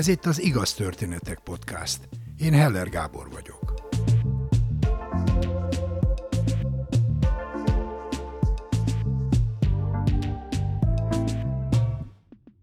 Ez 0.00 0.08
itt 0.08 0.26
az 0.26 0.42
Igaz 0.42 0.74
Történetek 0.74 1.38
Podcast. 1.38 2.08
Én 2.38 2.52
Heller 2.52 2.88
Gábor 2.88 3.30
vagyok. 3.30 3.74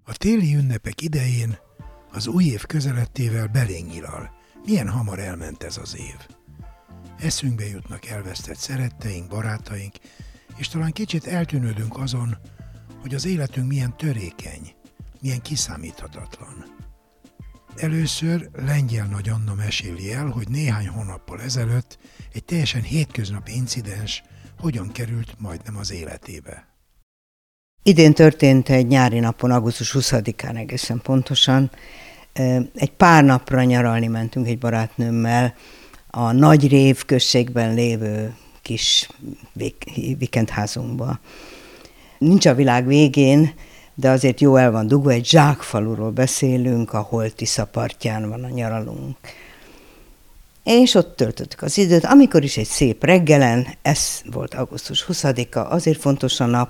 A 0.03 0.17
téli 0.17 0.55
ünnepek 0.55 1.01
idején 1.01 1.57
az 2.11 2.27
új 2.27 2.43
év 2.43 2.65
közelettével 2.65 3.47
belénk. 3.47 3.91
Milyen 4.65 4.89
hamar 4.89 5.19
elment 5.19 5.63
ez 5.63 5.77
az 5.77 5.97
év. 5.97 6.27
Eszünkbe 7.19 7.65
jutnak 7.65 8.05
elvesztett 8.05 8.57
szeretteink, 8.57 9.27
barátaink, 9.27 9.95
és 10.55 10.67
talán 10.67 10.91
kicsit 10.91 11.27
eltűnődünk 11.27 11.97
azon, 11.97 12.37
hogy 13.01 13.15
az 13.15 13.25
életünk 13.25 13.67
milyen 13.67 13.97
törékeny, 13.97 14.73
milyen 15.21 15.41
kiszámíthatatlan. 15.41 16.85
Először 17.77 18.49
Lengyel 18.65 19.05
Nagy 19.05 19.29
Anna 19.29 19.53
meséli 19.53 20.11
el, 20.11 20.25
hogy 20.25 20.47
néhány 20.49 20.87
hónappal 20.87 21.41
ezelőtt 21.41 21.97
egy 22.33 22.43
teljesen 22.43 22.81
hétköznapi 22.81 23.55
incidens 23.55 24.23
hogyan 24.59 24.91
került 24.91 25.35
majdnem 25.39 25.77
az 25.77 25.91
életébe. 25.91 26.67
Idén 27.83 28.13
történt 28.13 28.69
egy 28.69 28.87
nyári 28.87 29.19
napon, 29.19 29.51
augusztus 29.51 29.95
20-án 29.99 30.57
egészen 30.57 31.01
pontosan. 31.01 31.71
Egy 32.75 32.91
pár 32.97 33.23
napra 33.23 33.63
nyaralni 33.63 34.07
mentünk 34.07 34.47
egy 34.47 34.57
barátnőmmel 34.57 35.55
a 36.07 36.31
Nagy 36.31 36.67
Rév 36.67 37.05
községben 37.05 37.73
lévő 37.73 38.35
kis 38.61 39.09
vikendházunkba. 40.17 41.19
Nincs 42.17 42.45
a 42.45 42.55
világ 42.55 42.87
végén, 42.87 43.53
de 43.99 44.09
azért 44.09 44.41
jó 44.41 44.55
el 44.55 44.71
van 44.71 44.87
dugva, 44.87 45.11
egy 45.11 45.25
zsákfaluról 45.25 46.11
beszélünk, 46.11 46.93
ahol 46.93 47.29
Tiszapartján 47.29 48.29
van 48.29 48.43
a 48.43 48.49
nyaralunk. 48.49 49.17
És 50.63 50.95
ott 50.95 51.15
töltöttük 51.15 51.61
az 51.61 51.77
időt, 51.77 52.05
amikor 52.05 52.43
is 52.43 52.57
egy 52.57 52.65
szép 52.65 53.03
reggelen, 53.03 53.67
ez 53.81 54.21
volt 54.31 54.53
augusztus 54.53 55.05
20-a, 55.07 55.59
azért 55.59 55.99
fontos 55.99 56.39
a 56.39 56.45
nap, 56.45 56.69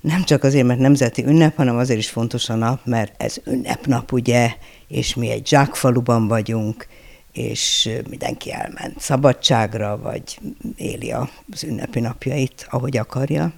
nem 0.00 0.24
csak 0.24 0.44
azért, 0.44 0.66
mert 0.66 0.80
nemzeti 0.80 1.24
ünnep, 1.24 1.56
hanem 1.56 1.76
azért 1.76 1.98
is 1.98 2.10
fontos 2.10 2.48
a 2.48 2.54
nap, 2.54 2.80
mert 2.84 3.22
ez 3.22 3.36
ünnepnap, 3.46 4.12
ugye, 4.12 4.54
és 4.88 5.14
mi 5.14 5.30
egy 5.30 5.46
zsákfaluban 5.46 6.28
vagyunk, 6.28 6.86
és 7.32 7.90
mindenki 8.08 8.52
elment 8.52 9.00
szabadságra, 9.00 9.98
vagy 9.98 10.38
éli 10.76 11.12
az 11.12 11.64
ünnepi 11.64 12.00
napjait, 12.00 12.66
ahogy 12.70 12.96
akarja. 12.96 13.52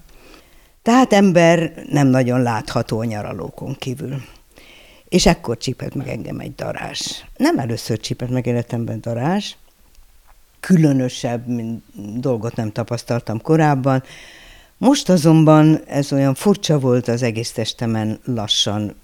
Tehát 0.86 1.12
ember 1.12 1.72
nem 1.90 2.06
nagyon 2.06 2.42
látható 2.42 2.98
a 2.98 3.04
nyaralókon 3.04 3.74
kívül. 3.78 4.22
És 5.08 5.26
ekkor 5.26 5.56
csípett 5.56 5.94
meg 5.94 6.08
engem 6.08 6.38
egy 6.38 6.54
darás. 6.54 7.24
Nem 7.36 7.58
először 7.58 8.00
csípett 8.00 8.28
meg 8.28 8.46
életemben 8.46 9.00
darás, 9.00 9.56
különösebb 10.60 11.46
mint 11.46 11.82
dolgot 12.20 12.56
nem 12.56 12.72
tapasztaltam 12.72 13.40
korábban. 13.40 14.02
Most 14.76 15.08
azonban 15.08 15.80
ez 15.86 16.12
olyan 16.12 16.34
furcsa 16.34 16.78
volt 16.78 17.08
az 17.08 17.22
egész 17.22 17.52
testemen 17.52 18.20
lassan. 18.24 18.94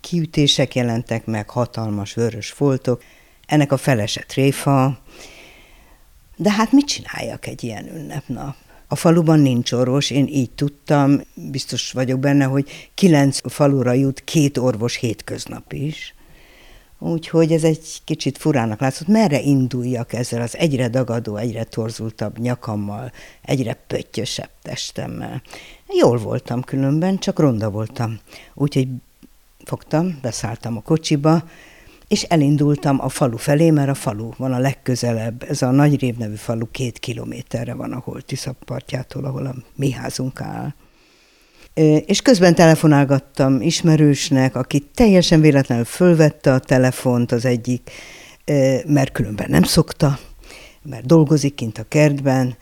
Kiütések 0.00 0.74
jelentek 0.74 1.24
meg, 1.24 1.50
hatalmas 1.50 2.14
vörös 2.14 2.50
foltok, 2.50 3.02
ennek 3.46 3.72
a 3.72 3.76
felese 3.76 4.20
tréfa. 4.20 4.98
De 6.36 6.50
hát 6.50 6.72
mit 6.72 6.86
csináljak 6.86 7.46
egy 7.46 7.64
ilyen 7.64 7.96
ünnepnap? 7.96 8.56
A 8.88 8.96
faluban 8.96 9.40
nincs 9.40 9.72
orvos, 9.72 10.10
én 10.10 10.26
így 10.26 10.50
tudtam, 10.50 11.20
biztos 11.34 11.92
vagyok 11.92 12.18
benne, 12.18 12.44
hogy 12.44 12.90
kilenc 12.94 13.52
falura 13.52 13.92
jut 13.92 14.24
két 14.24 14.58
orvos 14.58 14.96
hétköznap 14.96 15.72
is. 15.72 16.14
Úgyhogy 16.98 17.52
ez 17.52 17.64
egy 17.64 18.00
kicsit 18.04 18.38
furának 18.38 18.80
látszott, 18.80 19.06
merre 19.06 19.40
induljak 19.40 20.12
ezzel 20.12 20.42
az 20.42 20.56
egyre 20.56 20.88
dagadó, 20.88 21.36
egyre 21.36 21.64
torzultabb 21.64 22.38
nyakammal, 22.38 23.12
egyre 23.42 23.78
pöttyösebb 23.86 24.50
testemmel. 24.62 25.42
Jól 26.00 26.18
voltam 26.18 26.62
különben, 26.62 27.18
csak 27.18 27.38
ronda 27.38 27.70
voltam. 27.70 28.18
Úgyhogy 28.54 28.88
fogtam, 29.64 30.18
beszálltam 30.22 30.76
a 30.76 30.80
kocsiba, 30.80 31.44
és 32.08 32.22
elindultam 32.22 33.00
a 33.00 33.08
falu 33.08 33.36
felé, 33.36 33.70
mert 33.70 33.88
a 33.88 33.94
falu 33.94 34.30
van 34.36 34.52
a 34.52 34.58
legközelebb. 34.58 35.44
Ez 35.48 35.62
a 35.62 35.70
Nagy 35.70 36.00
Rév 36.00 36.16
nevű 36.16 36.34
falu 36.34 36.66
két 36.70 36.98
kilométerre 36.98 37.74
van 37.74 37.92
a 37.92 38.02
Holtisza 38.04 38.54
partjától, 38.64 39.24
ahol 39.24 39.46
a 39.46 39.54
mi 39.74 39.90
házunk 39.90 40.40
áll. 40.40 40.74
És 42.06 42.22
közben 42.22 42.54
telefonálgattam 42.54 43.60
ismerősnek, 43.60 44.56
aki 44.56 44.86
teljesen 44.94 45.40
véletlenül 45.40 45.84
fölvette 45.84 46.52
a 46.52 46.58
telefont 46.58 47.32
az 47.32 47.44
egyik, 47.44 47.90
mert 48.86 49.12
különben 49.12 49.46
nem 49.50 49.62
szokta, 49.62 50.18
mert 50.82 51.06
dolgozik 51.06 51.54
kint 51.54 51.78
a 51.78 51.84
kertben, 51.88 52.56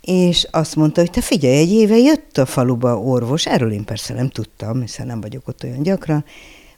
és 0.00 0.46
azt 0.50 0.76
mondta, 0.76 1.00
hogy 1.00 1.10
te 1.10 1.20
figyelj, 1.20 1.56
egy 1.56 1.72
éve 1.72 1.96
jött 1.96 2.38
a 2.38 2.46
faluba 2.46 2.98
orvos, 2.98 3.46
erről 3.46 3.72
én 3.72 3.84
persze 3.84 4.14
nem 4.14 4.28
tudtam, 4.28 4.80
hiszen 4.80 5.06
nem 5.06 5.20
vagyok 5.20 5.48
ott 5.48 5.64
olyan 5.64 5.82
gyakran, 5.82 6.24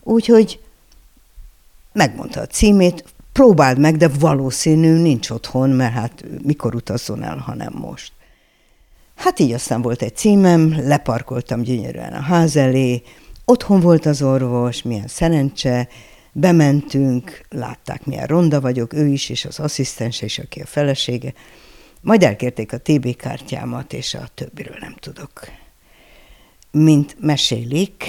úgyhogy 0.02 0.60
megmondta 1.92 2.40
a 2.40 2.46
címét, 2.46 3.04
próbáld 3.32 3.78
meg, 3.78 3.96
de 3.96 4.08
valószínű 4.08 4.92
nincs 4.92 5.30
otthon, 5.30 5.70
mert 5.70 5.92
hát 5.92 6.24
mikor 6.42 6.74
utazzon 6.74 7.22
el, 7.22 7.36
ha 7.36 7.54
nem 7.54 7.72
most. 7.72 8.12
Hát 9.14 9.38
így 9.38 9.52
aztán 9.52 9.82
volt 9.82 10.02
egy 10.02 10.16
címem, 10.16 10.76
leparkoltam 10.86 11.62
gyönyörűen 11.62 12.12
a 12.12 12.20
ház 12.20 12.56
elé, 12.56 13.02
otthon 13.44 13.80
volt 13.80 14.06
az 14.06 14.22
orvos, 14.22 14.82
milyen 14.82 15.08
szerencse, 15.08 15.88
bementünk, 16.32 17.40
látták, 17.48 18.06
milyen 18.06 18.26
ronda 18.26 18.60
vagyok, 18.60 18.92
ő 18.92 19.06
is, 19.06 19.28
és 19.28 19.44
az 19.44 19.58
asszisztense 19.58 20.24
is, 20.24 20.38
aki 20.38 20.60
a 20.60 20.66
felesége. 20.66 21.32
Majd 22.00 22.22
elkérték 22.22 22.72
a 22.72 22.78
TB 22.78 23.16
kártyámat, 23.16 23.92
és 23.92 24.14
a 24.14 24.28
többiről 24.34 24.76
nem 24.80 24.94
tudok. 25.00 25.40
Mint 26.70 27.16
mesélik, 27.20 28.04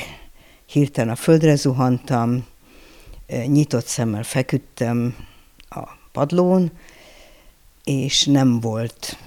hirtelen 0.65 1.11
a 1.11 1.15
földre 1.15 1.55
zuhantam, 1.55 2.45
nyitott 3.27 3.85
szemmel 3.85 4.23
feküdtem 4.23 5.15
a 5.69 5.81
padlón, 6.11 6.71
és 7.83 8.25
nem 8.25 8.59
volt 8.59 9.17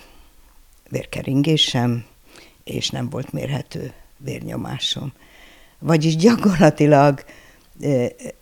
vérkeringésem, 0.88 2.04
és 2.64 2.90
nem 2.90 3.08
volt 3.08 3.32
mérhető 3.32 3.92
vérnyomásom. 4.16 5.12
Vagyis 5.78 6.16
gyakorlatilag 6.16 7.24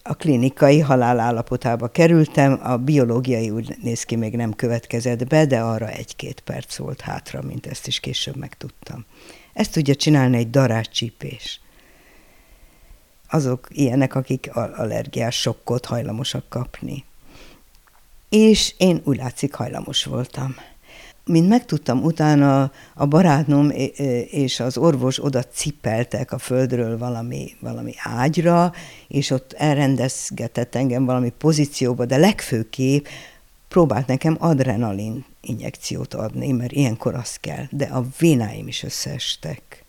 a 0.03 0.15
klinikai 0.15 0.81
halálállapotába 0.81 1.89
kerültem, 1.89 2.61
a 2.63 2.77
biológiai 2.77 3.51
úgy 3.51 3.77
néz 3.83 4.03
ki, 4.03 4.17
még 4.17 4.37
nem 4.37 4.53
következett 4.53 5.27
be, 5.27 5.47
de 5.47 5.61
arra 5.61 5.89
egy-két 5.89 6.41
perc 6.41 6.77
volt 6.77 7.01
hátra, 7.01 7.43
mint 7.43 7.67
ezt 7.67 7.87
is 7.87 8.01
később 8.01 8.37
megtudtam. 8.37 9.05
Ezt 9.53 9.73
tudja 9.73 9.95
csinálni 9.95 10.37
egy 10.37 10.51
daráscsípés 10.51 11.61
azok 13.34 13.69
ilyenek, 13.71 14.15
akik 14.15 14.50
allergiás 14.55 15.41
sokkot 15.41 15.84
hajlamosak 15.84 16.49
kapni. 16.49 17.05
És 18.28 18.75
én 18.77 19.00
úgy 19.05 19.17
látszik 19.17 19.55
hajlamos 19.55 20.05
voltam. 20.05 20.55
Mint 21.25 21.49
megtudtam, 21.49 22.03
utána 22.03 22.71
a 22.94 23.06
barátnőm 23.06 23.71
és 24.31 24.61
az 24.61 24.77
orvos 24.77 25.25
oda 25.25 25.43
cipeltek 25.43 26.33
a 26.33 26.39
földről 26.39 26.99
valami, 26.99 27.56
valami 27.61 27.93
ágyra, 27.99 28.73
és 29.09 29.31
ott 29.31 29.53
elrendezgetett 29.53 30.75
engem 30.75 31.05
valami 31.05 31.33
pozícióba, 31.39 32.05
de 32.05 32.17
legfőképp 32.17 33.06
próbált 33.69 34.06
nekem 34.06 34.37
adrenalin 34.39 35.25
injekciót 35.41 36.14
adni, 36.14 36.53
mert 36.53 36.73
ilyenkor 36.73 37.14
az 37.14 37.37
kell, 37.37 37.64
de 37.70 37.85
a 37.85 38.05
vénáim 38.19 38.69
is 38.69 38.82
összeestek, 38.82 39.85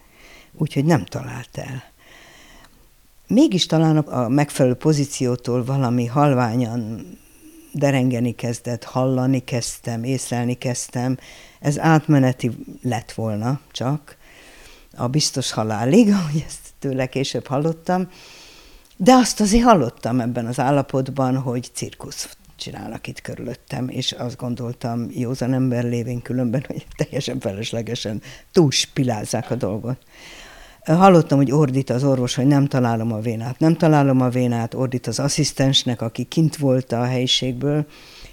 úgyhogy 0.54 0.86
nem 0.86 1.06
talált 1.06 1.58
el 1.58 1.94
mégis 3.28 3.66
talán 3.66 3.98
a 3.98 4.28
megfelelő 4.28 4.76
pozíciótól 4.76 5.64
valami 5.64 6.06
halványan 6.06 7.08
derengeni 7.72 8.36
kezdett, 8.36 8.84
hallani 8.84 9.40
kezdtem, 9.40 10.04
észlelni 10.04 10.54
kezdtem. 10.54 11.18
Ez 11.60 11.80
átmeneti 11.80 12.52
lett 12.82 13.12
volna 13.12 13.60
csak, 13.72 14.18
a 14.98 15.08
biztos 15.08 15.52
halálig, 15.52 16.10
ahogy 16.20 16.44
ezt 16.48 16.74
tőle 16.80 17.06
később 17.06 17.48
hallottam. 17.48 18.10
De 18.98 19.14
azt 19.14 19.40
azért 19.40 19.64
hallottam 19.64 20.20
ebben 20.20 20.46
az 20.46 20.60
állapotban, 20.60 21.38
hogy 21.38 21.70
cirkusz 21.74 22.38
csinálnak 22.56 23.08
itt 23.08 23.22
körülöttem, 23.22 23.90
és 23.90 24.12
azt 24.12 24.38
gondoltam 24.38 25.08
józan 25.12 25.54
ember 25.54 25.84
lévén 25.84 26.22
különben, 26.22 26.64
hogy 26.68 26.86
teljesen 26.96 27.40
feleslegesen 27.40 28.22
túlspilázzák 28.52 29.52
a 29.52 29.56
dolgot. 29.56 29.98
Hallottam, 30.86 31.38
hogy 31.38 31.52
ordít 31.52 31.90
az 31.90 32.04
orvos, 32.04 32.36
hogy 32.36 32.46
nem 32.46 32.68
találom 32.68 33.12
a 33.12 33.20
vénát. 33.20 33.60
Nem 33.60 33.76
találom 33.76 34.22
a 34.22 34.30
vénát, 34.30 34.74
ordít 34.74 35.08
az 35.08 35.20
asszisztensnek, 35.20 36.02
aki 36.02 36.24
kint 36.24 36.56
volt 36.56 36.92
a 36.92 37.04
helyiségből, 37.04 37.86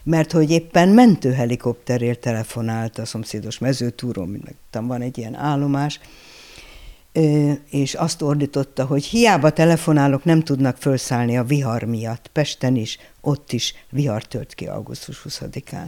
mert 0.04 0.32
hogy 0.32 0.50
éppen 0.50 0.88
mentőhelikopterért 0.88 2.20
telefonált 2.20 2.98
a 2.98 3.04
szomszédos 3.04 3.58
mezőtúron, 3.58 4.28
mint 4.28 4.56
van 4.70 5.00
egy 5.00 5.18
ilyen 5.18 5.34
állomás, 5.34 6.00
és 7.70 7.94
azt 7.94 8.22
ordította, 8.22 8.84
hogy 8.84 9.04
hiába 9.04 9.50
telefonálok, 9.50 10.24
nem 10.24 10.42
tudnak 10.42 10.76
felszállni 10.76 11.38
a 11.38 11.44
vihar 11.44 11.82
miatt. 11.82 12.30
Pesten 12.32 12.76
is, 12.76 12.98
ott 13.20 13.52
is 13.52 13.74
vihar 13.90 14.24
tört 14.24 14.54
ki 14.54 14.66
augusztus 14.66 15.22
20-án. 15.28 15.86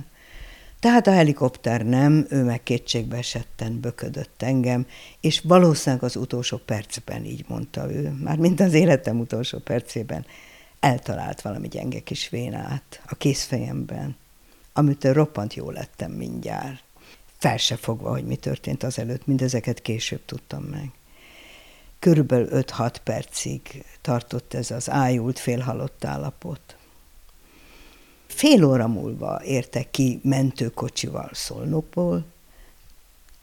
Tehát 0.85 1.07
a 1.07 1.13
helikopter 1.13 1.85
nem, 1.85 2.27
ő 2.29 2.43
meg 2.43 2.63
kétségbe 2.63 3.17
esetten 3.17 3.81
böködött 3.81 4.43
engem, 4.43 4.87
és 5.21 5.41
valószínűleg 5.41 6.05
az 6.05 6.17
utolsó 6.17 6.57
percben 6.57 7.25
így 7.25 7.45
mondta 7.49 7.93
ő, 7.93 8.11
már 8.11 8.37
mint 8.37 8.61
az 8.61 8.73
életem 8.73 9.21
utolsó 9.21 9.59
percében, 9.59 10.27
eltalált 10.81 11.41
valami 11.41 11.69
gyenge 11.69 12.01
kis 12.01 12.29
vénát 12.29 13.03
a 13.07 13.15
készfejemben, 13.15 14.17
amitől 14.73 15.13
roppant 15.13 15.55
jó 15.55 15.71
lettem 15.71 16.11
mindjárt. 16.11 16.83
Fel 17.39 17.57
se 17.57 17.77
fogva, 17.77 18.11
hogy 18.11 18.25
mi 18.25 18.37
történt 18.37 18.83
azelőtt, 18.83 19.27
mindezeket 19.27 19.83
később 19.83 20.25
tudtam 20.25 20.63
meg. 20.63 20.91
Körülbelül 21.99 22.49
5-6 22.53 22.95
percig 23.05 23.85
tartott 24.01 24.55
ez 24.55 24.71
az 24.71 24.91
ájult, 24.91 25.39
félhalott 25.39 26.05
állapot. 26.05 26.74
Fél 28.35 28.65
óra 28.65 28.89
múlva 28.89 29.41
értek 29.45 29.91
ki 29.91 30.21
mentőkocsival 30.23 31.31
Szolnokból, 31.33 32.25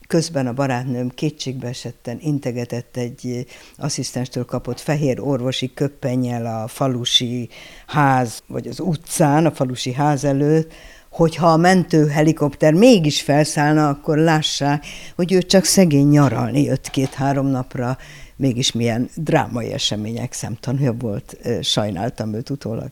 közben 0.06 0.46
a 0.46 0.52
barátnőm 0.52 1.08
kétségbe 1.08 1.68
esetten 1.68 2.18
integetett 2.20 2.96
egy 2.96 3.46
asszisztenstől 3.76 4.44
kapott 4.44 4.80
fehér 4.80 5.20
orvosi 5.20 5.74
köppennyel 5.74 6.62
a 6.62 6.68
falusi 6.68 7.48
ház, 7.86 8.42
vagy 8.46 8.66
az 8.66 8.80
utcán, 8.80 9.46
a 9.46 9.50
falusi 9.50 9.92
ház 9.92 10.24
előtt, 10.24 10.72
hogyha 11.10 11.52
a 11.52 11.56
mentő 11.56 12.06
helikopter 12.06 12.72
mégis 12.72 13.22
felszállna, 13.22 13.88
akkor 13.88 14.18
lássák, 14.18 14.86
hogy 15.16 15.32
ő 15.32 15.42
csak 15.42 15.64
szegény 15.64 16.08
nyaralni 16.08 16.62
jött 16.62 16.90
két-három 16.90 17.46
napra, 17.46 17.98
mégis 18.36 18.72
milyen 18.72 19.10
drámai 19.14 19.72
események 19.72 20.32
szemtanúja 20.32 20.92
volt, 20.92 21.36
sajnáltam 21.62 22.34
őt 22.34 22.50
utólag. 22.50 22.88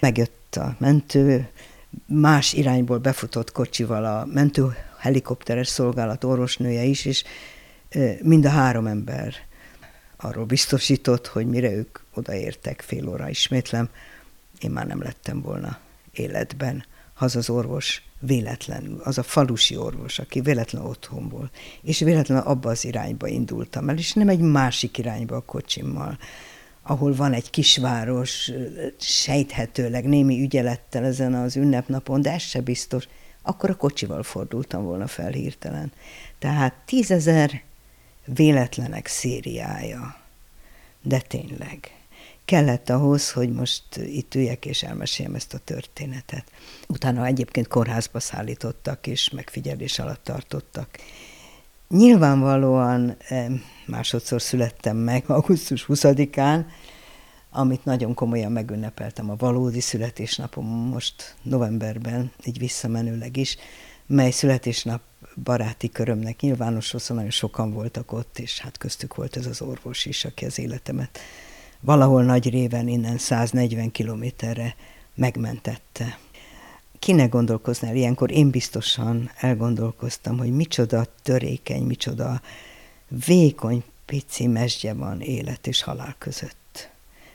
Megjött 0.00 0.56
a 0.56 0.76
mentő, 0.78 1.48
más 2.06 2.52
irányból 2.52 2.98
befutott 2.98 3.52
kocsival 3.52 4.04
a 4.04 4.26
mentő 4.32 4.76
helikopteres 4.98 5.68
szolgálat 5.68 6.24
orvosnője 6.24 6.82
is, 6.82 7.04
és 7.04 7.24
mind 8.22 8.44
a 8.44 8.48
három 8.48 8.86
ember 8.86 9.34
arról 10.16 10.44
biztosított, 10.44 11.26
hogy 11.26 11.46
mire 11.46 11.70
ők 11.70 11.98
odaértek, 12.14 12.80
fél 12.80 13.08
óra 13.08 13.28
ismétlem, 13.28 13.88
én 14.60 14.70
már 14.70 14.86
nem 14.86 15.02
lettem 15.02 15.40
volna 15.40 15.78
életben. 16.12 16.84
Az 17.18 17.36
az 17.36 17.50
orvos 17.50 18.02
véletlenül, 18.20 19.00
az 19.04 19.18
a 19.18 19.22
falusi 19.22 19.76
orvos, 19.76 20.18
aki 20.18 20.40
véletlenül 20.40 20.88
otthon 20.88 21.28
volt, 21.28 21.56
és 21.82 21.98
véletlenül 21.98 22.44
abba 22.44 22.70
az 22.70 22.84
irányba 22.84 23.26
indultam 23.26 23.88
el, 23.88 23.98
és 23.98 24.12
nem 24.12 24.28
egy 24.28 24.40
másik 24.40 24.98
irányba 24.98 25.36
a 25.36 25.40
kocsimmal, 25.40 26.18
ahol 26.86 27.14
van 27.14 27.32
egy 27.32 27.50
kisváros, 27.50 28.50
sejthetőleg 28.98 30.04
némi 30.04 30.40
ügyelettel 30.40 31.04
ezen 31.04 31.34
az 31.34 31.56
ünnepnapon, 31.56 32.22
de 32.22 32.32
ez 32.32 32.42
se 32.42 32.60
biztos, 32.60 33.08
akkor 33.42 33.70
a 33.70 33.76
kocsival 33.76 34.22
fordultam 34.22 34.84
volna 34.84 35.06
fel 35.06 35.30
hirtelen. 35.30 35.92
Tehát 36.38 36.74
tízezer 36.84 37.62
véletlenek 38.24 39.06
szériája. 39.06 40.16
De 41.02 41.20
tényleg. 41.20 41.98
Kellett 42.44 42.90
ahhoz, 42.90 43.32
hogy 43.32 43.52
most 43.52 43.96
itt 43.96 44.34
üljek 44.34 44.66
és 44.66 44.82
elmeséljem 44.82 45.34
ezt 45.34 45.54
a 45.54 45.58
történetet. 45.58 46.50
Utána 46.88 47.26
egyébként 47.26 47.68
kórházba 47.68 48.20
szállítottak 48.20 49.06
és 49.06 49.30
megfigyelés 49.30 49.98
alatt 49.98 50.24
tartottak. 50.24 50.88
Nyilvánvalóan 51.96 53.16
eh, 53.28 53.46
másodszor 53.86 54.42
születtem 54.42 54.96
meg 54.96 55.24
augusztus 55.30 55.84
20-án, 55.88 56.64
amit 57.50 57.84
nagyon 57.84 58.14
komolyan 58.14 58.52
megünnepeltem 58.52 59.30
a 59.30 59.36
valódi 59.36 59.80
születésnapom 59.80 60.66
most 60.66 61.34
novemberben, 61.42 62.32
így 62.44 62.58
visszamenőleg 62.58 63.36
is, 63.36 63.56
mely 64.06 64.30
születésnap 64.30 65.00
baráti 65.42 65.88
körömnek 65.90 66.40
nyilvános, 66.40 66.84
szóval 66.84 67.16
nagyon 67.16 67.30
sokan 67.30 67.72
voltak 67.72 68.12
ott, 68.12 68.38
és 68.38 68.60
hát 68.60 68.78
köztük 68.78 69.14
volt 69.14 69.36
ez 69.36 69.46
az 69.46 69.62
orvos 69.62 70.04
is, 70.04 70.24
aki 70.24 70.44
az 70.44 70.58
életemet 70.58 71.18
valahol 71.80 72.22
nagy 72.22 72.50
réven 72.50 72.88
innen 72.88 73.18
140 73.18 73.90
kilométerre 73.90 74.74
megmentette. 75.14 76.18
Kinek 77.04 77.28
gondolkoznál 77.28 77.96
ilyenkor? 77.96 78.30
Én 78.30 78.50
biztosan 78.50 79.30
elgondolkoztam, 79.36 80.38
hogy 80.38 80.52
micsoda 80.52 81.06
törékeny, 81.22 81.82
micsoda 81.82 82.40
vékony, 83.26 83.84
pici 84.06 84.46
mesdje 84.46 84.94
van 84.94 85.20
élet 85.20 85.66
és 85.66 85.82
halál 85.82 86.14
között 86.18 86.90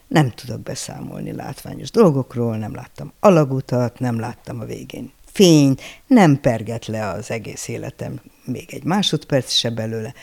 nem 0.08 0.30
tudok 0.32 0.60
beszámolni 0.60 1.32
látványos 1.32 1.92
dolgokról, 1.92 2.58
nem 2.58 2.76
láttam 2.76 3.12
alagutat, 3.20 4.00
nem 4.00 4.20
láttam 4.20 4.60
a 4.60 4.66
végén 4.66 5.12
fényt, 5.26 5.82
nem 6.08 6.40
perget 6.40 6.86
le 6.86 7.08
az 7.08 7.32
egész 7.32 7.68
életem 7.68 8.22
még 8.46 8.74
egy 8.74 8.84
másodperc 8.84 9.52
se 9.52 9.70
belőle. 9.70 10.14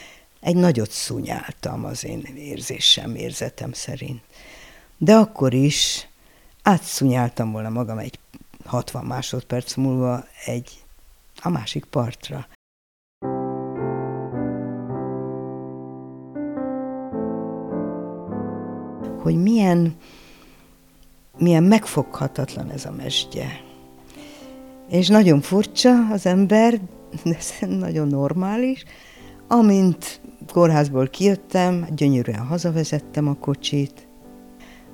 Egy 0.40 0.56
nagyot 0.56 0.90
szúnyáltam 0.90 1.84
az 1.84 2.04
én 2.04 2.28
érzésem, 2.37 3.14
érzetem 3.14 3.72
szerint. 3.72 4.20
De 4.98 5.14
akkor 5.14 5.54
is 5.54 6.08
átszúnyáltam 6.62 7.52
volna 7.52 7.69
magam 7.69 7.98
egy 7.98 8.19
60 8.66 9.04
másodperc 9.04 9.74
múlva 9.74 10.24
egy 10.44 10.84
a 11.42 11.48
másik 11.48 11.84
partra. 11.84 12.46
hogy 19.26 19.42
milyen, 19.42 19.96
milyen 21.38 21.62
megfoghatatlan 21.62 22.70
ez 22.70 22.84
a 22.84 22.90
mesdje. 22.90 23.60
És 24.88 25.08
nagyon 25.08 25.40
furcsa 25.40 26.08
az 26.10 26.26
ember, 26.26 26.80
de 27.24 27.66
nagyon 27.66 28.08
normális. 28.08 28.84
Amint 29.48 30.20
kórházból 30.52 31.08
kijöttem, 31.08 31.86
gyönyörűen 31.94 32.46
hazavezettem 32.46 33.28
a 33.28 33.34
kocsit, 33.34 34.06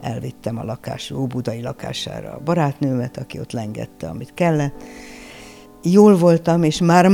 elvittem 0.02 0.58
a 0.58 0.64
lakásra, 0.64 1.16
Óbudai 1.16 1.62
lakására 1.62 2.32
a 2.32 2.40
barátnőmet, 2.44 3.16
aki 3.16 3.38
ott 3.38 3.52
lengette, 3.52 4.08
amit 4.08 4.34
kellett. 4.34 4.82
Jól 5.82 6.16
voltam, 6.16 6.62
és 6.62 6.80
már 6.80 7.10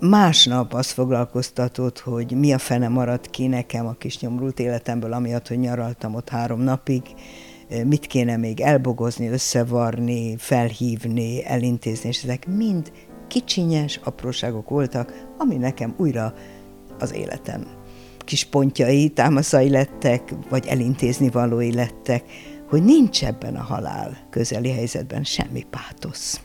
másnap 0.00 0.74
azt 0.74 0.90
foglalkoztatott, 0.90 1.98
hogy 1.98 2.32
mi 2.32 2.52
a 2.52 2.58
fene 2.58 2.88
maradt 2.88 3.30
ki 3.30 3.46
nekem 3.46 3.86
a 3.86 3.92
kis 3.92 4.20
nyomrult 4.20 4.60
életemből, 4.60 5.12
amiatt, 5.12 5.48
hogy 5.48 5.58
nyaraltam 5.58 6.14
ott 6.14 6.28
három 6.28 6.60
napig, 6.60 7.02
mit 7.84 8.06
kéne 8.06 8.36
még 8.36 8.60
elbogozni, 8.60 9.28
összevarni, 9.28 10.36
felhívni, 10.36 11.46
elintézni, 11.46 12.08
és 12.08 12.22
ezek 12.22 12.46
mind 12.46 12.92
kicsinyes 13.28 14.00
apróságok 14.04 14.68
voltak, 14.68 15.26
ami 15.38 15.56
nekem 15.56 15.94
újra 15.96 16.34
az 16.98 17.14
életem 17.14 17.81
kis 18.32 18.44
pontjai, 18.44 19.08
támaszai 19.08 19.70
lettek, 19.70 20.34
vagy 20.48 20.66
elintézni 20.66 21.30
valói 21.30 21.74
lettek, 21.74 22.24
hogy 22.68 22.82
nincs 22.82 23.24
ebben 23.24 23.56
a 23.56 23.62
halál 23.62 24.26
közeli 24.30 24.70
helyzetben 24.70 25.24
semmi 25.24 25.66
pátosz. 25.70 26.40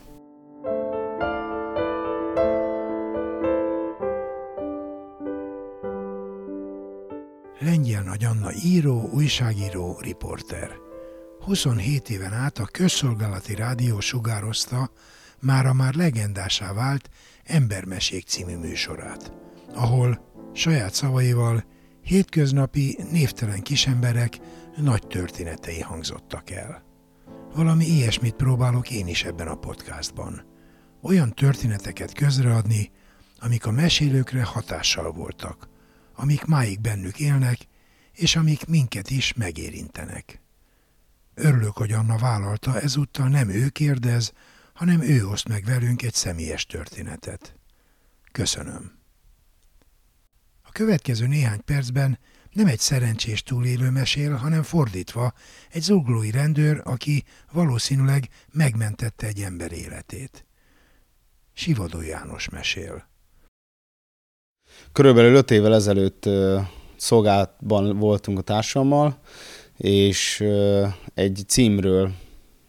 Lengyel 7.60 8.04
Nagy 8.04 8.24
Anna 8.24 8.52
író, 8.64 9.10
újságíró, 9.14 9.98
riporter. 10.02 10.72
27 11.46 12.10
éven 12.10 12.34
át 12.34 12.58
a 12.58 12.66
közszolgálati 12.72 13.56
rádió 13.56 14.00
sugározta 14.00 14.92
mára 15.40 15.74
már 15.74 15.94
legendásá 15.94 16.74
vált 16.74 17.10
Embermesék 17.44 18.26
című 18.26 18.58
műsorát, 18.58 19.32
ahol 19.76 20.20
saját 20.54 20.94
szavaival 20.94 21.76
hétköznapi, 22.08 22.98
névtelen 23.12 23.62
kisemberek 23.62 24.38
nagy 24.76 25.08
történetei 25.08 25.82
hangzottak 25.82 26.50
el. 26.50 26.84
Valami 27.56 27.86
ilyesmit 27.86 28.36
próbálok 28.36 28.92
én 28.92 29.08
is 29.08 29.24
ebben 29.24 29.48
a 29.48 29.56
podcastban. 29.56 30.46
Olyan 31.02 31.34
történeteket 31.34 32.14
közreadni, 32.14 32.92
amik 33.40 33.66
a 33.66 33.72
mesélőkre 33.72 34.44
hatással 34.44 35.12
voltak– 35.12 35.68
amik 36.20 36.46
máig 36.46 36.82
bennük 36.82 37.20
élnek, 37.20 37.58
és 38.14 38.36
amik 38.36 38.66
minket 38.66 39.10
is 39.10 39.34
megérintenek. 39.34 40.42
Örülök, 41.34 41.78
hogy 41.78 41.92
Anna 41.92 42.18
vállalta, 42.18 42.80
ezúttal 42.80 43.28
nem 43.28 43.50
ő 43.50 43.70
kérdez, 43.70 44.34
hanem 44.74 45.02
ő 45.02 45.28
oszt 45.28 45.48
meg 45.48 45.66
velünk 45.66 46.02
egy 46.02 46.14
személyes 46.14 46.66
történetet. 46.66 47.56
Köszönöm. 48.32 48.97
Következő 50.78 51.28
néhány 51.28 51.64
percben 51.66 52.20
nem 52.52 52.68
egy 52.68 52.80
szerencsés 52.80 53.44
túlélő 53.44 53.90
mesél, 53.90 54.36
hanem 54.36 54.64
fordítva 54.64 55.34
egy 55.72 55.82
zuglói 55.82 56.32
rendőr, 56.32 56.82
aki 56.84 57.24
valószínűleg 57.52 58.30
megmentette 58.52 59.28
egy 59.28 59.40
ember 59.40 59.72
életét. 59.72 60.46
Sivadó 61.54 62.02
János 62.02 62.50
mesél. 62.50 63.08
Körülbelül 64.92 65.36
öt 65.36 65.52
évvel 65.52 65.74
ezelőtt 65.74 66.30
szolgálatban 66.96 67.98
voltunk 67.98 68.38
a 68.38 68.42
társammal, 68.42 69.20
és 69.78 70.44
egy 71.14 71.44
címről, 71.48 72.12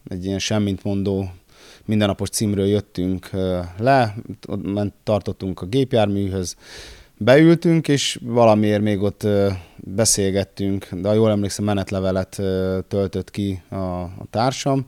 egy 0.05 0.25
ilyen 0.25 0.39
semmint 0.39 0.85
mondó 0.85 1.33
mindennapos 1.85 2.29
címről 2.29 2.67
jöttünk 2.67 3.31
le, 3.79 4.15
tartottunk 5.03 5.61
a 5.61 5.67
gépjárműhöz, 5.67 6.57
beültünk, 7.19 7.89
és 7.89 8.19
valamiért 8.23 8.83
még 8.83 9.03
ott 9.03 9.27
beszélgettünk, 9.77 10.89
de 10.91 11.09
ha 11.09 11.15
jól 11.15 11.31
emlékszem, 11.31 11.65
menetlevelet 11.65 12.41
töltött 12.89 13.31
ki 13.31 13.63
a, 13.69 13.75
a 13.75 14.27
társam, 14.31 14.87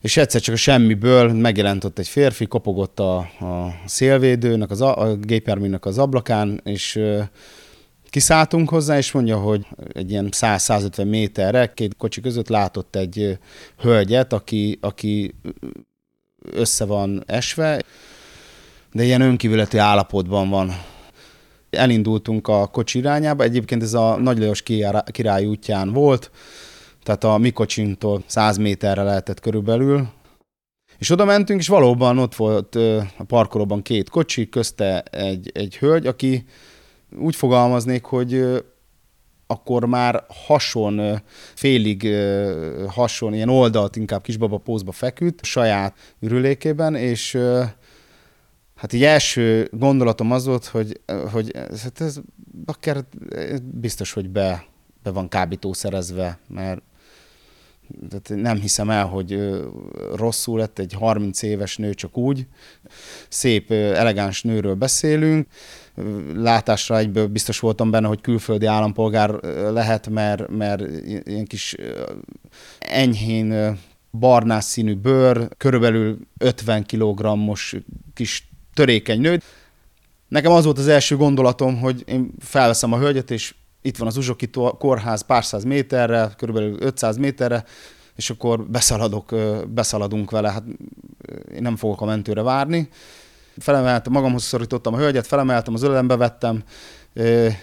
és 0.00 0.16
egyszer 0.16 0.40
csak 0.40 0.54
a 0.54 0.58
semmiből 0.58 1.32
megjelent 1.32 1.84
ott 1.84 1.98
egy 1.98 2.08
férfi, 2.08 2.46
kopogott 2.46 3.00
a, 3.00 3.16
a 3.18 3.74
szélvédőnek, 3.86 4.70
az 4.70 4.80
a, 4.80 5.00
a 5.00 5.16
gépjárműnek 5.16 5.84
az 5.84 5.98
ablakán, 5.98 6.60
és 6.64 7.00
kiszálltunk 8.10 8.68
hozzá, 8.68 8.96
és 8.96 9.12
mondja, 9.12 9.38
hogy 9.38 9.66
egy 9.92 10.10
ilyen 10.10 10.28
100-150 10.30 11.08
méterre 11.08 11.72
két 11.74 11.96
kocsi 11.96 12.20
között 12.20 12.48
látott 12.48 12.96
egy 12.96 13.38
hölgyet, 13.78 14.32
aki, 14.32 14.78
aki 14.80 15.34
össze 16.52 16.84
van 16.84 17.22
esve, 17.26 17.82
de 18.92 19.02
ilyen 19.02 19.20
önkívületi 19.20 19.78
állapotban 19.78 20.48
van. 20.48 20.72
Elindultunk 21.70 22.48
a 22.48 22.66
kocsi 22.66 22.98
irányába, 22.98 23.42
egyébként 23.42 23.82
ez 23.82 23.94
a 23.94 24.16
Nagy 24.16 24.38
Lajos 24.38 24.62
király 25.12 25.46
útján 25.46 25.92
volt, 25.92 26.30
tehát 27.02 27.24
a 27.24 27.38
mi 27.38 27.50
kocsintól 27.50 28.22
100 28.26 28.56
méterre 28.56 29.02
lehetett 29.02 29.40
körülbelül, 29.40 30.08
és 30.98 31.10
oda 31.10 31.24
mentünk, 31.24 31.60
és 31.60 31.68
valóban 31.68 32.18
ott 32.18 32.34
volt 32.34 32.74
a 33.18 33.24
parkolóban 33.26 33.82
két 33.82 34.10
kocsi, 34.10 34.48
közte 34.48 35.00
egy, 35.00 35.50
egy 35.54 35.76
hölgy, 35.76 36.06
aki 36.06 36.44
úgy 37.18 37.36
fogalmaznék, 37.36 38.04
hogy 38.04 38.44
akkor 39.46 39.84
már 39.84 40.24
hason, 40.46 41.22
félig 41.54 42.08
hason, 42.88 43.34
ilyen 43.34 43.48
oldalt 43.48 43.96
inkább 43.96 44.22
kisbaba 44.22 44.58
pózba 44.58 44.92
feküdt, 44.92 45.44
saját 45.44 45.96
ürülékében, 46.20 46.94
és 46.94 47.38
hát 48.78 48.92
így 48.92 49.04
első 49.04 49.68
gondolatom 49.72 50.32
az 50.32 50.46
volt, 50.46 50.64
hogy, 50.64 51.00
hogy 51.32 51.50
hát 51.82 52.00
ez 52.00 52.20
akár 52.66 53.04
biztos, 53.62 54.12
hogy 54.12 54.30
be, 54.30 54.64
be 55.02 55.10
van 55.10 55.28
kábítószerezve, 55.28 56.38
mert 56.48 56.82
tehát 58.08 58.42
nem 58.42 58.60
hiszem 58.60 58.90
el, 58.90 59.06
hogy 59.06 59.60
rosszul 60.14 60.58
lett 60.58 60.78
egy 60.78 60.92
30 60.92 61.42
éves 61.42 61.76
nő 61.76 61.94
csak 61.94 62.16
úgy. 62.16 62.46
Szép, 63.28 63.70
elegáns 63.70 64.42
nőről 64.42 64.74
beszélünk. 64.74 65.46
Látásra 66.34 66.98
egyből 66.98 67.26
biztos 67.26 67.58
voltam 67.60 67.90
benne, 67.90 68.06
hogy 68.06 68.20
külföldi 68.20 68.66
állampolgár 68.66 69.30
lehet, 69.72 70.08
mert, 70.08 70.48
mert 70.48 70.82
ilyen 71.06 71.44
kis 71.44 71.76
enyhén 72.78 73.78
barnás 74.10 74.64
színű 74.64 74.94
bőr, 74.94 75.48
körülbelül 75.56 76.18
50 76.38 76.86
kg-os 76.86 77.76
kis 78.14 78.47
törékeny 78.78 79.20
nő. 79.20 79.40
Nekem 80.28 80.52
az 80.52 80.64
volt 80.64 80.78
az 80.78 80.88
első 80.88 81.16
gondolatom, 81.16 81.78
hogy 81.78 82.02
én 82.06 82.30
felveszem 82.40 82.92
a 82.92 82.98
hölgyet, 82.98 83.30
és 83.30 83.54
itt 83.82 83.96
van 83.96 84.08
az 84.08 84.16
Uzsoki 84.16 84.50
kórház 84.78 85.22
pár 85.22 85.44
száz 85.44 85.64
méterre, 85.64 86.34
körülbelül 86.36 86.76
500 86.80 87.16
méterre, 87.16 87.64
és 88.16 88.30
akkor 88.30 88.66
beszaladok, 88.66 89.34
beszaladunk 89.68 90.30
vele, 90.30 90.50
hát 90.50 90.62
én 91.54 91.62
nem 91.62 91.76
fogok 91.76 92.00
a 92.00 92.04
mentőre 92.04 92.42
várni. 92.42 92.88
Felemeltem, 93.56 94.12
magamhoz 94.12 94.42
szorítottam 94.42 94.94
a 94.94 94.98
hölgyet, 94.98 95.26
felemeltem, 95.26 95.74
az 95.74 95.82
ölembe 95.82 96.16
vettem, 96.16 96.62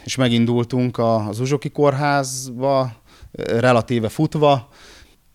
és 0.03 0.15
megindultunk 0.15 0.97
az 0.97 1.39
Uzsoki 1.39 1.69
kórházba, 1.69 2.91
relatíve 3.31 4.09
futva. 4.09 4.69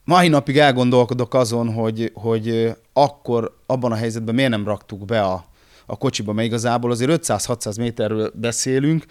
Mai 0.04 0.28
napig 0.28 0.58
elgondolkodok 0.58 1.34
azon, 1.34 1.72
hogy, 1.72 2.10
hogy 2.14 2.76
akkor 2.92 3.56
abban 3.66 3.92
a 3.92 3.94
helyzetben 3.94 4.34
miért 4.34 4.50
nem 4.50 4.64
raktuk 4.64 5.04
be 5.04 5.22
a, 5.22 5.48
a 5.90 5.96
kocsiba, 5.96 6.32
mert 6.32 6.46
igazából 6.46 6.90
azért 6.90 7.26
500-600 7.26 7.78
méterről 7.78 8.32
beszélünk, 8.34 9.04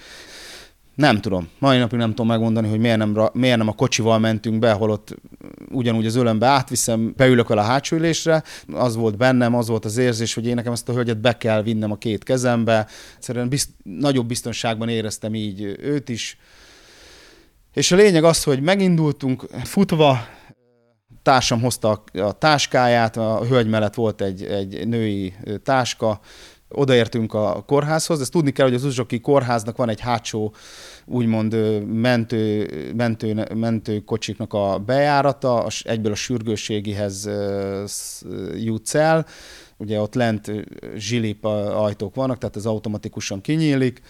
nem 1.00 1.22
tudom. 1.22 1.50
Mai 1.60 1.78
napig 1.78 2.00
nem 2.00 2.10
tudom 2.10 2.28
megmondani, 2.28 2.68
hogy 2.68 2.80
miért 2.80 2.98
nem, 2.98 3.30
miért 3.34 3.58
nem 3.58 3.68
a 3.68 3.74
kocsival 3.74 4.20
mentünk 4.20 4.60
be, 4.60 4.72
holott 4.72 5.16
ugyanúgy 5.72 6.06
az 6.06 6.16
ölembe 6.16 6.46
átviszem, 6.46 7.14
beülök 7.16 7.50
el 7.50 7.58
a 7.58 7.62
hátsó 7.62 7.96
ülésre. 7.96 8.44
Az 8.74 8.96
volt 8.96 9.18
bennem, 9.18 9.56
az 9.56 9.68
volt 9.68 9.86
az 9.86 9.98
érzés, 9.98 10.34
hogy 10.34 10.46
én 10.46 10.56
nekem 10.56 10.72
ezt 10.72 10.90
a 10.90 10.94
hölgyet 10.94 11.22
be 11.22 11.38
kell 11.38 11.64
vinnem 11.64 11.92
a 11.92 11.98
két 11.98 12.24
kezembe. 12.24 12.88
Egyszerűen 13.16 13.50
bizt, 13.50 13.70
nagyobb 13.84 14.28
biztonságban 14.28 14.90
éreztem 14.90 15.36
így 15.36 15.62
őt 15.80 16.10
is. 16.10 16.38
És 17.74 17.92
a 17.92 17.96
lényeg 17.96 18.24
az, 18.24 18.44
hogy 18.44 18.62
megindultunk 18.62 19.48
futva, 19.64 20.28
társam 21.22 21.62
hozta 21.62 22.04
a, 22.14 22.32
táskáját, 22.32 23.18
a 23.18 23.46
hölgy 23.46 23.68
mellett 23.68 23.94
volt 23.94 24.22
egy, 24.22 24.44
egy 24.44 24.88
női 24.88 25.34
táska, 25.64 26.20
odaértünk 26.70 27.34
a 27.34 27.64
kórházhoz. 27.68 28.22
Ezt 28.22 28.32
tudni 28.32 28.52
kell, 28.52 28.66
hogy 28.66 28.76
az 28.76 28.84
Uzsoki 28.84 29.20
kórháznak 29.20 29.78
van 29.78 29.90
egy 29.90 30.00
hátsó, 30.00 30.54
úgymond 31.06 31.54
mentő, 31.88 32.70
mentő, 32.96 33.48
mentő 33.56 34.00
kocsiknak 34.00 34.54
a 34.54 34.80
bejárata, 34.86 35.68
egyből 35.84 36.12
a 36.12 36.16
sürgősségihez 36.16 37.30
jutsz 38.58 38.96
el. 38.96 39.26
Ugye 39.78 40.02
ott 40.02 40.14
lent 40.14 40.52
zsilip 40.96 41.46
ajtók 41.46 42.16
vannak, 42.16 42.38
tehát 42.38 42.56
ez 42.56 42.66
automatikusan 42.66 43.42
kinyílik 43.42 44.02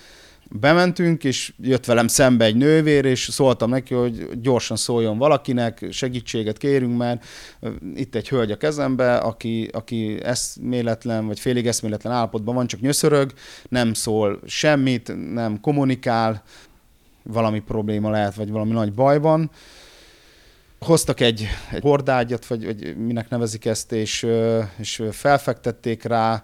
bementünk, 0.50 1.24
és 1.24 1.54
jött 1.58 1.86
velem 1.86 2.08
szembe 2.08 2.46
egy 2.46 2.56
nővér, 2.56 3.06
és 3.06 3.28
szóltam 3.32 3.70
neki, 3.70 3.94
hogy 3.94 4.40
gyorsan 4.42 4.78
szóljon 4.78 5.18
valakinek, 5.18 5.86
segítséget 5.92 6.58
kérünk, 6.58 6.98
mert 6.98 7.26
itt 7.96 8.16
egy 8.16 8.30
hölgy 8.30 8.52
a 8.52 8.58
kezembe, 8.58 9.18
aki, 9.18 9.70
aki 9.72 10.24
eszméletlen, 10.24 11.28
vagy 11.28 11.40
félig 11.40 11.68
eszméletlen 11.68 12.14
állapotban 12.14 12.56
van, 12.56 12.68
csak 12.68 12.80
nyöszörög, 12.80 13.34
nem 13.70 13.94
szól 13.94 14.40
semmit, 14.46 15.34
nem 15.34 15.60
kommunikál, 15.60 16.44
valami 17.24 17.60
probléma 17.60 18.10
lehet, 18.10 18.36
vagy 18.36 18.52
valami 18.52 18.72
nagy 18.72 18.94
baj 18.94 19.20
van. 19.20 19.52
Hoztak 20.80 21.20
egy, 21.20 21.48
egy 21.72 21.82
hordágyat, 21.82 22.46
vagy, 22.46 22.66
vagy 22.66 22.98
minek 22.98 23.30
nevezik 23.30 23.66
ezt, 23.66 23.92
és, 23.92 24.28
és 24.78 25.04
felfektették 25.12 26.04
rá, 26.04 26.44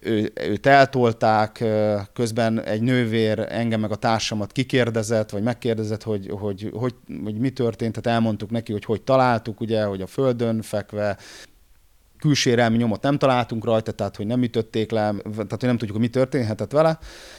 ő, 0.00 0.32
őt 0.34 0.66
eltolták, 0.66 1.64
közben 2.12 2.62
egy 2.62 2.80
nővér 2.82 3.46
engem 3.48 3.80
meg 3.80 3.90
a 3.90 3.96
társamat 3.96 4.52
kikérdezett, 4.52 5.30
vagy 5.30 5.42
megkérdezett, 5.42 6.02
hogy, 6.02 6.30
hogy, 6.30 6.70
hogy, 6.74 6.94
hogy 7.24 7.34
mi 7.34 7.50
történt, 7.50 8.00
tehát 8.00 8.18
elmondtuk 8.18 8.50
neki, 8.50 8.72
hogy 8.72 8.84
hogy 8.84 9.02
találtuk, 9.02 9.60
ugye, 9.60 9.84
hogy 9.84 10.00
a 10.00 10.06
földön 10.06 10.62
fekve, 10.62 11.16
külsérelmi 12.18 12.76
nyomot 12.76 13.02
nem 13.02 13.18
találtunk 13.18 13.64
rajta, 13.64 13.92
tehát 13.92 14.16
hogy 14.16 14.26
nem 14.26 14.42
ütötték 14.42 14.90
le, 14.90 15.14
tehát 15.22 15.50
hogy 15.50 15.58
nem 15.60 15.78
tudjuk, 15.78 15.96
hogy 15.96 16.06
mi 16.06 16.08
történhetett 16.08 16.72
vele. 16.72 16.98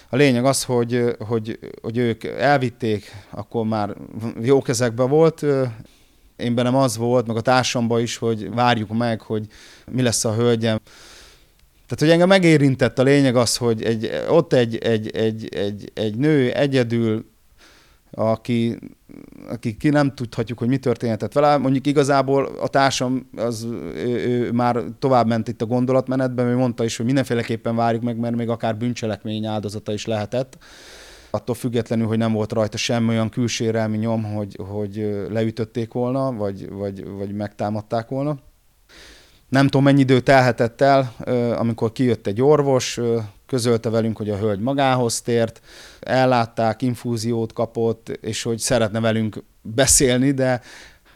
A 0.09 0.15
lényeg 0.15 0.45
az, 0.45 0.63
hogy, 0.63 1.15
hogy, 1.19 1.59
hogy 1.81 1.98
ők 1.98 2.24
elvitték, 2.24 3.12
akkor 3.29 3.65
már 3.65 3.95
jó 4.41 4.62
kezekben 4.62 5.09
volt, 5.09 5.45
én 6.36 6.55
bennem 6.55 6.75
az 6.75 6.98
volt, 6.98 7.27
meg 7.27 7.36
a 7.36 7.41
társamban 7.41 8.01
is, 8.01 8.17
hogy 8.17 8.53
várjuk 8.53 8.98
meg, 8.98 9.21
hogy 9.21 9.48
mi 9.91 10.01
lesz 10.01 10.25
a 10.25 10.33
hölgyem. 10.33 10.79
Tehát, 11.89 12.00
hogy 12.00 12.10
engem 12.10 12.27
megérintett 12.27 13.00
a 13.00 13.03
lényeg 13.03 13.36
az, 13.36 13.58
hogy 13.58 13.84
egy, 13.84 14.10
ott 14.29 14.53
egy, 14.53 14.77
egy, 14.77 15.10
egy, 15.10 15.48
egy, 15.55 15.91
egy 15.93 16.17
nő 16.17 16.51
egyedül, 16.51 17.25
aki, 18.12 18.77
aki 19.50 19.77
ki 19.77 19.89
nem 19.89 20.15
tudhatjuk, 20.15 20.60
hogy 20.60 20.67
mi 20.67 20.77
történhetett 20.77 21.34
vele. 21.34 21.58
Mondjuk 21.58 21.88
igazából 21.88 22.46
a 22.46 22.67
társam 22.67 23.29
az, 23.36 23.67
ő, 23.96 24.27
ő 24.27 24.51
már 24.51 24.84
tovább 25.00 25.27
ment 25.27 25.48
itt 25.48 25.62
a 25.62 25.65
gondolatmenetben, 25.65 26.48
ő 26.48 26.55
mondta 26.55 26.84
is, 26.84 26.98
hogy 26.98 27.05
mindenféleképpen 27.05 27.75
várjuk 27.75 28.03
meg, 28.03 28.17
mert 28.17 28.36
még 28.36 28.50
akár 28.50 28.77
bűncselekmény 28.77 29.46
áldozata 29.46 29.93
is 29.93 30.05
lehetett. 30.05 30.58
Attól 31.29 31.55
függetlenül, 31.55 32.08
hogy 32.08 32.17
nem 32.17 32.34
volt 32.34 32.51
rajta 32.51 32.77
semmi 32.77 33.10
olyan 33.10 33.29
külsérelmi 33.29 33.98
nyom, 33.98 34.24
hogy, 34.24 34.58
hogy 34.67 35.25
leütötték 35.29 35.93
volna, 35.93 36.31
vagy, 36.34 36.69
vagy, 36.69 37.08
vagy 37.08 37.31
megtámadták 37.31 38.10
volna. 38.10 38.38
Nem 39.49 39.65
tudom, 39.65 39.83
mennyi 39.83 39.99
idő 39.99 40.19
telhetett 40.19 40.81
el, 40.81 41.15
amikor 41.57 41.91
kijött 41.91 42.27
egy 42.27 42.41
orvos, 42.41 42.99
közölte 43.49 43.89
velünk, 43.89 44.17
hogy 44.17 44.29
a 44.29 44.37
hölgy 44.37 44.59
magához 44.59 45.21
tért, 45.21 45.61
ellátták, 45.99 46.81
infúziót 46.81 47.53
kapott, 47.53 48.09
és 48.09 48.43
hogy 48.43 48.59
szeretne 48.59 48.99
velünk 48.99 49.43
beszélni, 49.61 50.31
de 50.31 50.61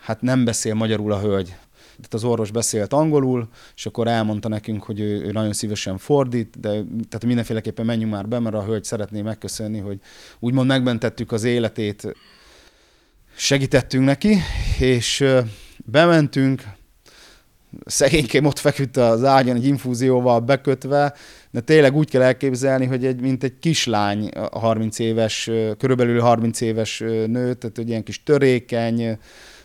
hát 0.01 0.21
nem 0.21 0.45
beszél 0.45 0.73
magyarul 0.73 1.11
a 1.11 1.19
hölgy. 1.19 1.55
Tehát 1.95 2.13
az 2.13 2.23
orvos 2.23 2.51
beszélt 2.51 2.93
angolul, 2.93 3.49
és 3.75 3.85
akkor 3.85 4.07
elmondta 4.07 4.47
nekünk, 4.47 4.83
hogy 4.83 4.99
ő, 4.99 5.25
ő 5.25 5.31
nagyon 5.31 5.53
szívesen 5.53 5.97
fordít, 5.97 6.59
de 6.59 6.69
tehát 7.09 7.25
mindenféleképpen 7.25 7.85
menjünk 7.85 8.11
már 8.11 8.27
be, 8.27 8.39
mert 8.39 8.55
a 8.55 8.63
hölgy 8.63 8.83
szeretné 8.83 9.21
megköszönni, 9.21 9.79
hogy 9.79 9.99
úgymond 10.39 10.67
megmentettük 10.67 11.31
az 11.31 11.43
életét, 11.43 12.15
segítettünk 13.35 14.05
neki, 14.05 14.37
és 14.79 15.25
bementünk, 15.85 16.63
szegénykém 17.85 18.45
ott 18.45 18.59
feküdt 18.59 18.97
az 18.97 19.23
ágyon 19.23 19.55
egy 19.55 19.65
infúzióval 19.65 20.39
bekötve, 20.39 21.13
de 21.51 21.61
tényleg 21.61 21.95
úgy 21.95 22.09
kell 22.09 22.21
elképzelni, 22.21 22.85
hogy 22.85 23.05
egy, 23.05 23.21
mint 23.21 23.43
egy 23.43 23.59
kislány, 23.59 24.29
30 24.51 24.99
éves, 24.99 25.49
körülbelül 25.77 26.19
30 26.19 26.61
éves 26.61 26.99
nő, 27.27 27.53
tehát 27.53 27.77
egy 27.77 27.89
ilyen 27.89 28.03
kis 28.03 28.23
törékeny, 28.23 29.17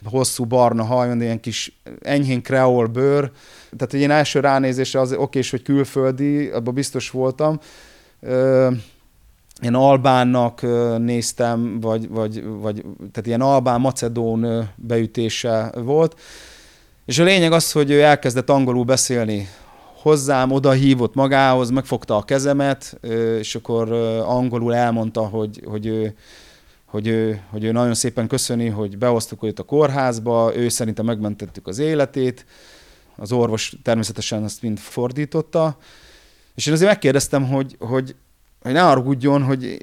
hosszú 0.04 0.44
barna 0.44 0.84
haj, 0.84 1.16
ilyen 1.20 1.40
kis 1.40 1.80
enyhén 2.02 2.42
kreol 2.42 2.86
bőr. 2.86 3.30
Tehát 3.76 3.94
egy 3.94 3.98
ilyen 3.98 4.10
első 4.10 4.40
ránézésre 4.40 5.00
az 5.00 5.12
okés, 5.12 5.50
hogy 5.50 5.62
külföldi, 5.62 6.48
abban 6.48 6.74
biztos 6.74 7.10
voltam. 7.10 7.58
Ilyen 9.60 9.74
albánnak 9.74 10.60
néztem, 10.98 11.80
vagy, 11.80 12.08
vagy, 12.08 12.44
vagy 12.44 12.84
tehát 12.98 13.26
ilyen 13.26 13.40
albán-macedón 13.40 14.70
beütése 14.76 15.72
volt. 15.74 16.20
És 17.08 17.18
a 17.18 17.24
lényeg 17.24 17.52
az, 17.52 17.72
hogy 17.72 17.90
ő 17.90 18.02
elkezdett 18.02 18.50
angolul 18.50 18.84
beszélni. 18.84 19.48
Hozzám, 20.02 20.50
oda 20.50 20.70
hívott 20.70 21.14
magához, 21.14 21.70
megfogta 21.70 22.16
a 22.16 22.22
kezemet, 22.22 22.98
és 23.38 23.54
akkor 23.54 23.92
angolul 24.22 24.74
elmondta, 24.74 25.20
hogy, 25.20 25.62
hogy 25.66 25.86
ő 25.86 26.14
hogy 26.84 27.06
ő, 27.06 27.42
hogy 27.50 27.64
ő 27.64 27.72
nagyon 27.72 27.94
szépen 27.94 28.26
köszöni, 28.26 28.68
hogy 28.68 28.98
behoztuk 28.98 29.42
őt 29.44 29.58
a 29.58 29.62
kórházba, 29.62 30.52
ő 30.56 30.68
szerintem 30.68 31.04
megmentettük 31.04 31.66
az 31.66 31.78
életét, 31.78 32.46
az 33.16 33.32
orvos 33.32 33.76
természetesen 33.82 34.42
azt 34.42 34.62
mind 34.62 34.78
fordította, 34.78 35.76
és 36.54 36.66
én 36.66 36.72
azért 36.72 36.90
megkérdeztem, 36.90 37.48
hogy, 37.48 37.76
hogy, 37.78 38.14
hogy 38.60 38.72
ne 38.72 38.80
haragudjon, 38.80 39.42
hogy, 39.42 39.78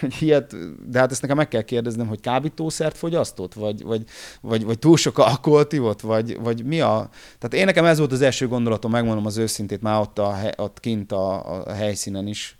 hogy 0.00 0.16
ilyet, 0.20 0.54
de 0.90 0.98
hát 0.98 1.10
ezt 1.10 1.22
nekem 1.22 1.36
meg 1.36 1.48
kell 1.48 1.62
kérdeznem, 1.62 2.06
hogy 2.06 2.20
kábítószert 2.20 2.96
fogyasztott, 2.96 3.54
vagy, 3.54 3.82
vagy, 3.82 4.02
vagy, 4.40 4.64
vagy 4.64 4.78
túl 4.78 4.96
sok 4.96 5.18
alkoholt 5.18 6.00
vagy, 6.00 6.40
vagy 6.40 6.64
mi 6.64 6.80
a... 6.80 7.08
Tehát 7.38 7.54
én 7.54 7.64
nekem 7.64 7.84
ez 7.84 7.98
volt 7.98 8.12
az 8.12 8.22
első 8.22 8.48
gondolatom, 8.48 8.90
megmondom 8.90 9.26
az 9.26 9.36
őszintét 9.36 9.82
már 9.82 10.00
ott, 10.00 10.18
a, 10.18 10.38
ott 10.56 10.80
kint 10.80 11.12
a, 11.12 11.60
a 11.64 11.72
helyszínen 11.72 12.26
is. 12.26 12.58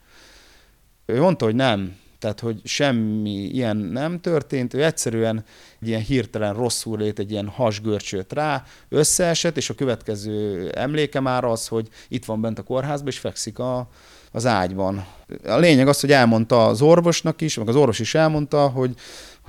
Ő 1.06 1.20
mondta, 1.20 1.44
hogy 1.44 1.54
nem, 1.54 1.96
tehát, 2.18 2.40
hogy 2.40 2.60
semmi 2.64 3.30
ilyen 3.30 3.76
nem 3.76 4.20
történt, 4.20 4.74
ő 4.74 4.84
egyszerűen 4.84 5.44
egy 5.80 5.88
ilyen 5.88 6.00
hirtelen 6.00 6.54
rosszul 6.54 6.98
lét, 6.98 7.18
egy 7.18 7.30
ilyen 7.30 7.48
hasgörcsöt 7.48 8.32
rá, 8.32 8.64
összeesett, 8.88 9.56
és 9.56 9.70
a 9.70 9.74
következő 9.74 10.68
emléke 10.70 11.20
már 11.20 11.44
az, 11.44 11.68
hogy 11.68 11.88
itt 12.08 12.24
van 12.24 12.40
bent 12.40 12.58
a 12.58 12.62
kórházban, 12.62 13.08
és 13.08 13.18
fekszik 13.18 13.58
a, 13.58 13.88
az 14.32 14.46
ágyban. 14.46 15.06
A 15.46 15.56
lényeg 15.56 15.88
az, 15.88 16.00
hogy 16.00 16.12
elmondta 16.12 16.66
az 16.66 16.82
orvosnak 16.82 17.40
is, 17.40 17.56
meg 17.56 17.68
az 17.68 17.76
orvos 17.76 17.98
is 17.98 18.14
elmondta, 18.14 18.68
hogy 18.68 18.94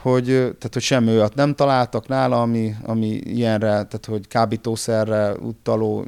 hogy, 0.02 0.26
tehát, 0.26 0.70
hogy 0.74 0.82
semmi 0.82 1.10
olyat 1.12 1.36
nem 1.36 1.56
találtak 1.56 2.08
nála, 2.08 2.42
ami, 2.42 2.76
ami 2.84 3.08
ilyenre, 3.08 3.68
tehát 3.68 4.06
hogy 4.08 4.28
kábítószerre 4.28 5.34
utaló 5.34 6.06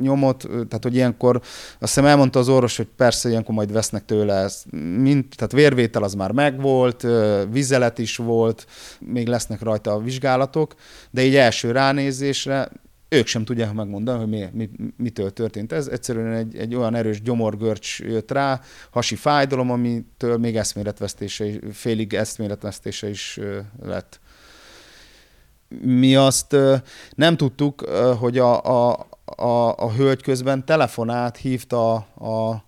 nyomot, 0.00 0.46
tehát 0.48 0.82
hogy 0.82 0.94
ilyenkor, 0.94 1.36
azt 1.78 1.94
hiszem 1.94 2.06
elmondta 2.06 2.38
az 2.38 2.48
orvos, 2.48 2.76
hogy 2.76 2.88
persze 2.96 3.28
ilyenkor 3.28 3.54
majd 3.54 3.72
vesznek 3.72 4.04
tőle 4.04 4.34
ezt, 4.34 4.64
mint, 4.98 5.36
tehát 5.36 5.52
vérvétel 5.52 6.02
az 6.02 6.14
már 6.14 6.32
megvolt, 6.32 7.06
vizelet 7.50 7.98
is 7.98 8.16
volt, 8.16 8.66
még 9.00 9.28
lesznek 9.28 9.62
rajta 9.62 9.92
a 9.92 9.98
vizsgálatok, 9.98 10.74
de 11.10 11.24
így 11.24 11.36
első 11.36 11.70
ránézésre 11.70 12.68
ők 13.14 13.26
sem 13.26 13.44
tudják 13.44 13.72
megmondani, 13.72 14.18
hogy 14.18 14.28
mi, 14.28 14.48
mi, 14.52 14.70
mitől 14.96 15.32
történt 15.32 15.72
ez. 15.72 15.86
Egyszerűen 15.86 16.32
egy, 16.32 16.56
egy 16.56 16.74
olyan 16.74 16.94
erős 16.94 17.22
gyomorgörcs 17.22 17.98
jött 18.00 18.30
rá, 18.30 18.60
hasi 18.90 19.14
fájdalom, 19.14 19.70
amitől 19.70 20.38
még 20.38 20.56
eszméletvesztése, 20.56 21.44
félig 21.72 22.14
eszméletvesztése 22.14 23.08
is 23.08 23.40
lett. 23.82 24.20
Mi 25.80 26.16
azt 26.16 26.56
nem 27.14 27.36
tudtuk, 27.36 27.80
hogy 28.18 28.38
a, 28.38 28.62
a, 28.64 29.06
a, 29.24 29.76
a 29.76 29.92
hölgy 29.92 30.22
közben 30.22 30.64
telefonált, 30.64 31.36
hívta 31.36 31.94
a, 32.14 32.64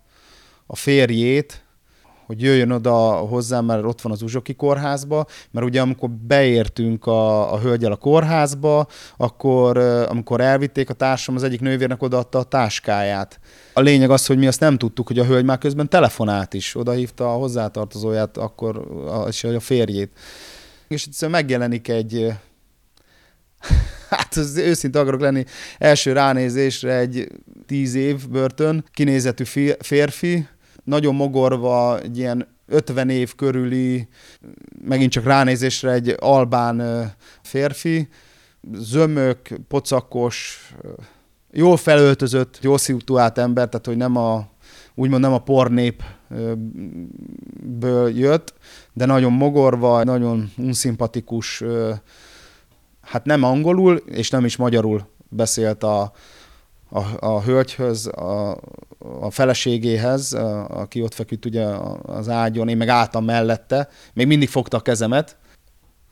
a 0.67 0.76
férjét, 0.76 1.65
hogy 2.26 2.42
jöjjön 2.42 2.71
oda 2.71 2.97
hozzám, 3.10 3.65
mert 3.65 3.84
ott 3.84 4.00
van 4.00 4.12
az 4.12 4.23
Uzsoki 4.23 4.54
kórházba, 4.54 5.26
mert 5.50 5.67
ugye 5.67 5.80
amikor 5.80 6.10
beértünk 6.10 7.06
a, 7.06 7.52
a 7.52 7.58
hölgyel 7.58 7.93
a 7.93 7.97
kórházba, 7.97 8.86
akkor 9.17 9.76
amikor 10.08 10.41
elvitték 10.41 10.91
a 10.91 10.95
társam, 10.95 11.34
az 11.34 11.43
egyik 11.43 11.60
nővérnek 11.60 12.02
odaadta 12.02 12.39
a 12.39 12.43
táskáját. 12.43 13.41
A 13.73 13.80
lényeg 13.80 14.10
az, 14.10 14.26
hogy 14.26 14.39
mi 14.39 14.47
azt 14.47 14.60
nem 14.60 14.78
tudtuk, 14.78 15.06
hogy 15.06 15.19
a 15.19 15.25
hölgy 15.25 15.45
már 15.45 15.58
közben 15.58 15.89
telefonált 15.89 16.54
is, 16.54 16.75
odahívta 16.75 17.32
a 17.32 17.36
hozzátartozóját, 17.36 18.36
akkor 18.36 18.76
a, 19.08 19.28
és 19.28 19.45
a 19.45 19.60
férjét. 19.60 20.12
És 20.89 21.04
egyszerűen 21.06 21.41
megjelenik 21.41 21.89
egy, 21.89 22.32
hát 24.10 24.36
az 24.36 24.56
őszinte 24.56 25.00
akarok 25.00 25.21
lenni, 25.21 25.45
első 25.78 26.12
ránézésre 26.12 26.97
egy 26.97 27.28
tíz 27.67 27.95
év 27.95 28.28
börtön, 28.28 28.84
kinézetű 28.93 29.45
férfi, 29.78 30.47
nagyon 30.86 31.14
mogorva, 31.14 32.00
egy 32.00 32.18
ilyen 32.18 32.49
50 32.66 33.08
év 33.10 33.34
körüli, 33.34 34.08
megint 34.84 35.10
csak 35.10 35.25
ránézésre 35.25 35.92
egy 35.92 36.14
albán 36.18 37.10
férfi, 37.42 38.08
zömök, 38.72 39.38
pocakos, 39.68 40.70
jól 41.50 41.76
felöltözött, 41.76 42.58
jól 42.62 42.78
szituált 42.78 43.38
ember, 43.38 43.68
tehát 43.68 43.86
hogy 43.86 43.96
nem 43.96 44.16
a, 44.16 44.49
úgymond 44.94 45.22
nem 45.22 45.32
a 45.32 45.42
pornépből 45.42 46.08
jött, 48.14 48.54
de 48.92 49.06
nagyon 49.06 49.32
mogorva, 49.32 50.04
nagyon 50.04 50.52
unszimpatikus, 50.56 51.62
hát 53.00 53.25
nem 53.25 53.42
angolul, 53.42 53.96
és 53.96 54.30
nem 54.30 54.44
is 54.44 54.56
magyarul 54.56 55.08
beszélt 55.28 55.82
a, 55.82 56.12
a, 56.90 57.26
a 57.26 57.42
hölgyhöz, 57.42 58.06
a, 58.06 58.60
a 59.20 59.30
feleségéhez, 59.30 60.32
a, 60.32 60.68
aki 60.68 61.02
ott 61.02 61.14
feküdt 61.14 61.44
ugye 61.44 61.64
az 62.02 62.28
ágyon, 62.28 62.68
én 62.68 62.76
meg 62.76 62.88
álltam 62.88 63.25
mellette, 63.25 63.88
még 64.14 64.26
mindig 64.26 64.49
fogta 64.49 64.76
a 64.76 64.80
kezemet. 64.80 65.36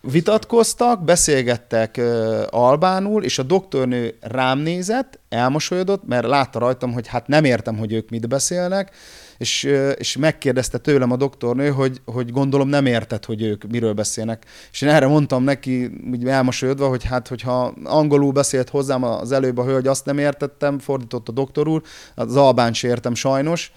Vitatkoztak, 0.01 1.05
beszélgettek 1.05 1.95
uh, 1.99 2.43
albánul, 2.51 3.25
és 3.25 3.39
a 3.39 3.43
doktornő 3.43 4.17
rám 4.21 4.59
nézett, 4.59 5.19
elmosolyodott, 5.29 6.07
mert 6.07 6.27
látta 6.27 6.59
rajtam, 6.59 6.93
hogy 6.93 7.07
hát 7.07 7.27
nem 7.27 7.45
értem, 7.45 7.79
hogy 7.79 7.93
ők 7.93 8.11
mit 8.11 8.29
beszélnek, 8.29 8.91
és, 9.39 9.63
és 9.97 10.17
megkérdezte 10.17 10.79
tőlem 10.79 11.11
a 11.11 11.17
doktornő, 11.17 11.69
hogy, 11.69 12.01
hogy 12.05 12.31
gondolom 12.31 12.69
nem 12.69 12.87
érted, 12.87 13.25
hogy 13.25 13.43
ők 13.43 13.65
miről 13.71 13.93
beszélnek. 13.93 14.45
És 14.73 14.81
én 14.81 14.89
erre 14.89 15.07
mondtam 15.07 15.45
neki, 15.45 15.91
úgy 16.13 16.27
elmosolyodva, 16.27 16.89
hogy 16.89 17.05
hát, 17.05 17.29
hogyha 17.29 17.75
angolul 17.85 18.33
beszélt 18.33 18.69
hozzám 18.69 19.03
az 19.03 19.33
előbb 19.33 19.59
a 19.59 19.65
hölgy, 19.65 19.87
azt 19.87 20.05
nem 20.05 20.19
értettem, 20.19 20.79
fordított 20.79 21.29
a 21.29 21.33
doktor 21.33 21.69
úr, 21.69 21.83
az 22.15 22.37
albán 22.37 22.73
sem 22.73 22.91
értem 22.91 23.15
sajnos. 23.15 23.73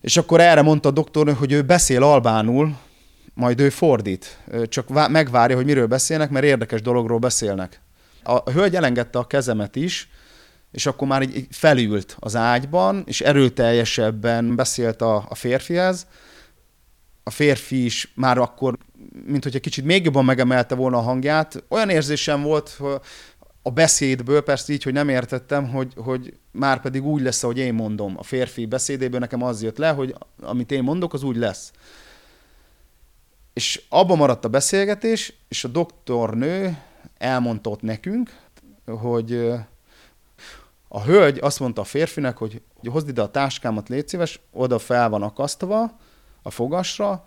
És 0.00 0.16
akkor 0.16 0.40
erre 0.40 0.62
mondta 0.62 0.88
a 0.88 0.92
doktornő, 0.92 1.32
hogy 1.32 1.52
ő 1.52 1.62
beszél 1.62 2.02
albánul, 2.02 2.76
majd 3.34 3.60
ő 3.60 3.70
fordít. 3.70 4.38
Csak 4.68 5.08
megvárja, 5.10 5.56
hogy 5.56 5.64
miről 5.64 5.86
beszélnek, 5.86 6.30
mert 6.30 6.44
érdekes 6.44 6.82
dologról 6.82 7.18
beszélnek. 7.18 7.80
A 8.22 8.50
hölgy 8.50 8.76
elengedte 8.76 9.18
a 9.18 9.26
kezemet 9.26 9.76
is, 9.76 10.08
és 10.72 10.86
akkor 10.86 11.08
már 11.08 11.22
így 11.22 11.46
felült 11.50 12.16
az 12.18 12.36
ágyban, 12.36 13.02
és 13.06 13.20
erőteljesebben 13.20 14.56
beszélt 14.56 15.02
a, 15.02 15.26
a 15.28 15.34
férfihez. 15.34 16.06
A 17.22 17.30
férfi 17.30 17.84
is 17.84 18.12
már 18.14 18.38
akkor, 18.38 18.78
mint 19.26 19.42
hogyha 19.42 19.58
kicsit 19.58 19.84
még 19.84 20.04
jobban 20.04 20.24
megemelte 20.24 20.74
volna 20.74 20.96
a 20.96 21.00
hangját. 21.00 21.64
Olyan 21.68 21.90
érzésem 21.90 22.42
volt 22.42 22.80
a 23.62 23.70
beszédből, 23.70 24.40
persze 24.40 24.72
így, 24.72 24.82
hogy 24.82 24.92
nem 24.92 25.08
értettem, 25.08 25.68
hogy, 25.68 25.92
hogy 25.96 26.36
már 26.50 26.80
pedig 26.80 27.04
úgy 27.06 27.22
lesz, 27.22 27.42
ahogy 27.42 27.58
én 27.58 27.74
mondom. 27.74 28.14
A 28.18 28.22
férfi 28.22 28.66
beszédéből 28.66 29.20
nekem 29.20 29.42
az 29.42 29.62
jött 29.62 29.78
le, 29.78 29.90
hogy 29.90 30.14
amit 30.40 30.70
én 30.70 30.82
mondok, 30.82 31.12
az 31.12 31.22
úgy 31.22 31.36
lesz. 31.36 31.72
És 33.52 33.82
abban 33.88 34.16
maradt 34.16 34.44
a 34.44 34.48
beszélgetés, 34.48 35.32
és 35.48 35.64
a 35.64 35.68
doktornő 35.68 36.78
elmondta 37.18 37.70
ott 37.70 37.82
nekünk, 37.82 38.36
hogy 38.86 39.52
a 40.96 41.02
hölgy 41.02 41.38
azt 41.38 41.60
mondta 41.60 41.80
a 41.80 41.84
férfinek, 41.84 42.36
hogy, 42.36 42.62
hogy 42.78 42.90
hozd 42.90 43.08
ide 43.08 43.22
a 43.22 43.30
táskámat, 43.30 43.88
légy 43.88 44.08
szíves, 44.08 44.40
oda 44.52 44.78
fel 44.78 45.08
van 45.08 45.22
akasztva 45.22 45.98
a 46.42 46.50
fogasra, 46.50 47.24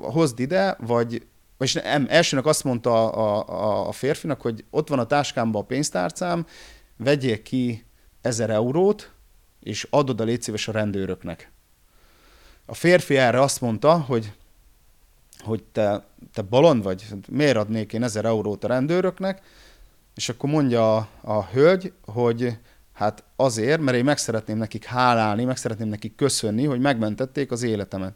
hozd 0.00 0.40
ide, 0.40 0.76
vagy, 0.78 1.26
vagy 1.56 1.80
nem, 1.82 2.06
elsőnek 2.08 2.46
azt 2.46 2.64
mondta 2.64 3.12
a, 3.12 3.48
a, 3.48 3.88
a 3.88 3.92
férfinak, 3.92 4.40
hogy 4.40 4.64
ott 4.70 4.88
van 4.88 4.98
a 4.98 5.06
táskámban 5.06 5.62
a 5.62 5.64
pénztárcám, 5.64 6.46
vegyél 6.96 7.42
ki 7.42 7.84
ezer 8.20 8.50
eurót, 8.50 9.12
és 9.60 9.86
adod 9.90 10.20
a 10.20 10.24
légy 10.24 10.52
a 10.66 10.72
rendőröknek. 10.72 11.52
A 12.66 12.74
férfi 12.74 13.16
erre 13.16 13.40
azt 13.40 13.60
mondta, 13.60 13.98
hogy, 13.98 14.32
hogy 15.38 15.62
te, 15.62 16.04
te 16.32 16.42
balon 16.42 16.80
vagy, 16.80 17.06
miért 17.28 17.56
adnék 17.56 17.92
én 17.92 18.02
ezer 18.02 18.24
eurót 18.24 18.64
a 18.64 18.68
rendőröknek, 18.68 19.42
és 20.14 20.28
akkor 20.28 20.50
mondja 20.50 20.96
a, 20.96 21.08
a 21.20 21.44
hölgy, 21.44 21.92
hogy 22.04 22.58
hát 22.92 23.24
azért, 23.36 23.80
mert 23.80 23.96
én 23.96 24.04
meg 24.04 24.18
szeretném 24.18 24.56
nekik 24.56 24.84
hálálni, 24.84 25.44
meg 25.44 25.56
szeretném 25.56 25.88
nekik 25.88 26.14
köszönni, 26.14 26.64
hogy 26.64 26.80
megmentették 26.80 27.50
az 27.50 27.62
életemet. 27.62 28.14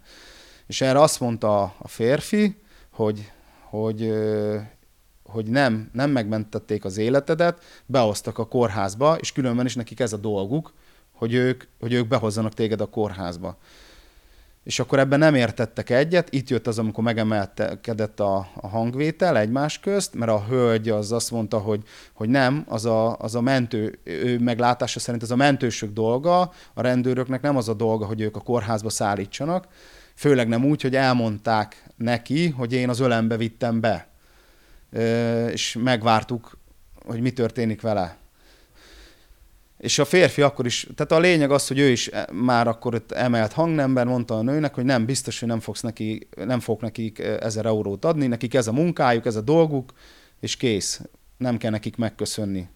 És 0.66 0.80
erre 0.80 1.00
azt 1.00 1.20
mondta 1.20 1.62
a 1.62 1.88
férfi, 1.88 2.56
hogy, 2.90 3.30
hogy 3.70 4.12
hogy 5.34 5.46
nem, 5.46 5.90
nem 5.92 6.10
megmentették 6.10 6.84
az 6.84 6.96
életedet, 6.96 7.62
behoztak 7.86 8.38
a 8.38 8.46
kórházba, 8.46 9.16
és 9.20 9.32
különben 9.32 9.66
is 9.66 9.74
nekik 9.74 10.00
ez 10.00 10.12
a 10.12 10.16
dolguk, 10.16 10.72
hogy 11.12 11.34
ők, 11.34 11.64
hogy 11.80 11.92
ők 11.92 12.08
behozzanak 12.08 12.54
téged 12.54 12.80
a 12.80 12.86
kórházba. 12.86 13.58
És 14.64 14.78
akkor 14.78 14.98
ebben 14.98 15.18
nem 15.18 15.34
értettek 15.34 15.90
egyet, 15.90 16.32
itt 16.32 16.48
jött 16.48 16.66
az, 16.66 16.78
amikor 16.78 17.04
megemelkedett 17.04 18.20
a, 18.20 18.48
a 18.54 18.68
hangvétel 18.68 19.38
egymás 19.38 19.80
közt, 19.80 20.14
mert 20.14 20.30
a 20.30 20.44
hölgy 20.48 20.88
az 20.88 21.12
azt 21.12 21.30
mondta, 21.30 21.58
hogy, 21.58 21.82
hogy 22.12 22.28
nem, 22.28 22.64
az 22.68 22.84
a, 22.84 23.16
az 23.16 23.34
a 23.34 23.40
mentő, 23.40 23.98
ő 24.04 24.38
meglátása 24.38 25.00
szerint 25.00 25.22
ez 25.22 25.30
a 25.30 25.36
mentősök 25.36 25.92
dolga, 25.92 26.40
a 26.74 26.82
rendőröknek 26.82 27.40
nem 27.40 27.56
az 27.56 27.68
a 27.68 27.74
dolga, 27.74 28.06
hogy 28.06 28.20
ők 28.20 28.36
a 28.36 28.40
kórházba 28.40 28.90
szállítsanak, 28.90 29.66
főleg 30.14 30.48
nem 30.48 30.64
úgy, 30.64 30.82
hogy 30.82 30.96
elmondták 30.96 31.84
neki, 31.96 32.48
hogy 32.48 32.72
én 32.72 32.88
az 32.88 33.00
ölembe 33.00 33.36
vittem 33.36 33.80
be, 33.80 34.08
és 35.50 35.76
megvártuk, 35.80 36.58
hogy 37.06 37.20
mi 37.20 37.30
történik 37.30 37.80
vele. 37.80 38.16
És 39.84 39.98
a 39.98 40.04
férfi 40.04 40.42
akkor 40.42 40.66
is, 40.66 40.86
tehát 40.94 41.12
a 41.12 41.18
lényeg 41.18 41.50
az, 41.50 41.68
hogy 41.68 41.78
ő 41.78 41.88
is 41.88 42.10
már 42.32 42.68
akkor 42.68 42.94
ott 42.94 43.12
emelt 43.12 43.52
hangnemben 43.52 44.06
mondta 44.06 44.38
a 44.38 44.42
nőnek, 44.42 44.74
hogy 44.74 44.84
nem, 44.84 45.04
biztos, 45.04 45.40
hogy 45.40 45.48
nem, 45.48 45.60
fogsz 45.60 45.80
neki, 45.80 46.28
nem 46.44 46.60
fog 46.60 46.80
nekik 46.80 47.18
ezer 47.18 47.66
eurót 47.66 48.04
adni, 48.04 48.26
nekik 48.26 48.54
ez 48.54 48.66
a 48.66 48.72
munkájuk, 48.72 49.26
ez 49.26 49.36
a 49.36 49.40
dolguk, 49.40 49.92
és 50.40 50.56
kész. 50.56 51.00
Nem 51.36 51.56
kell 51.56 51.70
nekik 51.70 51.96
megköszönni. 51.96 52.68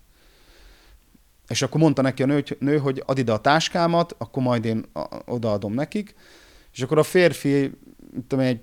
És 1.49 1.63
akkor 1.63 1.81
mondta 1.81 2.03
neki 2.03 2.23
a 2.23 2.27
nő, 2.27 2.45
nő 2.59 2.79
hogy 2.79 3.03
add 3.07 3.19
ide 3.19 3.33
a 3.33 3.41
táskámat, 3.41 4.15
akkor 4.19 4.43
majd 4.43 4.65
én 4.65 4.85
odaadom 5.25 5.73
nekik. 5.73 6.15
És 6.73 6.83
akkor 6.83 6.99
a 6.99 7.03
férfi, 7.03 7.71
tudom, 8.27 8.45
egy 8.45 8.61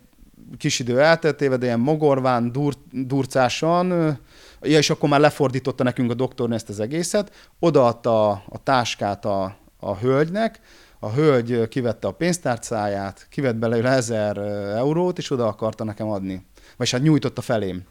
kis 0.58 0.80
idő 0.80 1.02
elteltéve, 1.02 1.58
de 1.58 1.66
ilyen 1.66 1.80
mogorván, 1.80 2.52
dur, 2.52 2.74
durcásan, 2.92 4.20
ja, 4.66 4.78
és 4.78 4.90
akkor 4.90 5.10
már 5.10 5.20
lefordította 5.20 5.84
nekünk 5.84 6.12
a 6.12 6.14
doktornő 6.14 6.56
ezt 6.56 6.70
az 6.70 6.80
egészet, 6.80 7.50
odaadta 7.60 8.30
a, 8.30 8.44
a 8.50 8.64
táskát 8.64 9.26
a, 9.26 9.58
a 9.80 9.98
hölgynek, 9.98 10.60
a 11.00 11.10
hölgy 11.10 11.68
kivette 11.68 12.08
a 12.08 12.12
pénztárcáját, 12.12 13.28
kivett 13.30 13.56
belőle 13.56 13.90
ezer 13.90 14.38
eurót, 14.76 15.18
és 15.18 15.32
oda 15.32 15.48
akarta 15.48 15.84
nekem 15.84 16.10
adni. 16.10 16.46
Vagy 16.78 16.90
hát 16.90 17.02
nyújtotta 17.02 17.42
felém. 17.42 17.84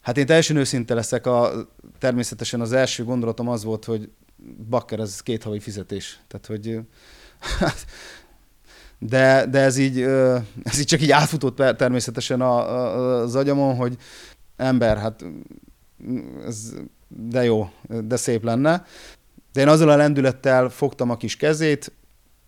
Hát 0.00 0.16
én 0.16 0.26
teljesen 0.26 0.56
őszinte 0.56 0.94
leszek, 0.94 1.26
a, 1.26 1.50
természetesen 1.98 2.60
az 2.60 2.72
első 2.72 3.04
gondolatom 3.04 3.48
az 3.48 3.64
volt, 3.64 3.84
hogy 3.84 4.10
bakker, 4.68 4.98
ez 4.98 5.20
két 5.20 5.42
havi 5.42 5.60
fizetés. 5.60 6.20
Tehát, 6.28 6.46
hogy 6.46 6.80
de, 9.12 9.46
de 9.46 9.58
ez, 9.58 9.76
így, 9.76 10.00
ez 10.62 10.78
így 10.78 10.86
csak 10.86 11.02
így 11.02 11.10
átfutott 11.10 11.76
természetesen 11.76 12.40
az 12.40 13.34
agyamon, 13.34 13.76
hogy 13.76 13.96
ember, 14.62 14.98
hát 14.98 15.24
ez, 16.46 16.72
de 17.08 17.44
jó, 17.44 17.70
de 18.04 18.16
szép 18.16 18.44
lenne. 18.44 18.84
De 19.52 19.60
én 19.60 19.68
azzal 19.68 19.88
a 19.88 19.96
lendülettel 19.96 20.68
fogtam 20.68 21.10
a 21.10 21.16
kis 21.16 21.36
kezét, 21.36 21.92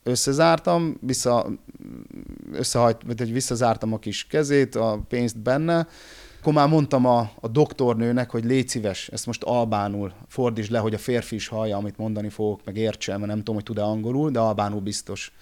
összezártam, 0.03 0.97
vissza, 1.01 1.47
összehajt, 2.53 2.97
vagy 3.07 3.33
visszazártam 3.33 3.93
a 3.93 3.99
kis 3.99 4.27
kezét, 4.27 4.75
a 4.75 5.05
pénzt 5.09 5.39
benne, 5.39 5.87
akkor 6.41 6.53
már 6.53 6.69
mondtam 6.69 7.07
a, 7.07 7.31
a 7.41 7.49
doktornőnek, 7.49 8.31
hogy 8.31 8.45
légy 8.45 8.69
szíves, 8.69 9.09
ezt 9.09 9.27
most 9.27 9.43
albánul 9.43 10.13
fordítsd 10.29 10.71
le, 10.71 10.79
hogy 10.79 10.95
a 10.95 10.99
férfi 10.99 11.35
is 11.35 11.49
hallja, 11.49 11.77
amit 11.77 11.97
mondani 11.97 12.29
fogok, 12.29 12.61
meg 12.65 12.77
értse, 12.77 13.13
mert 13.17 13.27
nem 13.27 13.39
tudom, 13.39 13.55
hogy 13.55 13.65
tud-e 13.65 13.83
angolul, 13.83 14.31
de 14.31 14.39
albánul 14.39 14.81
biztos 14.81 15.33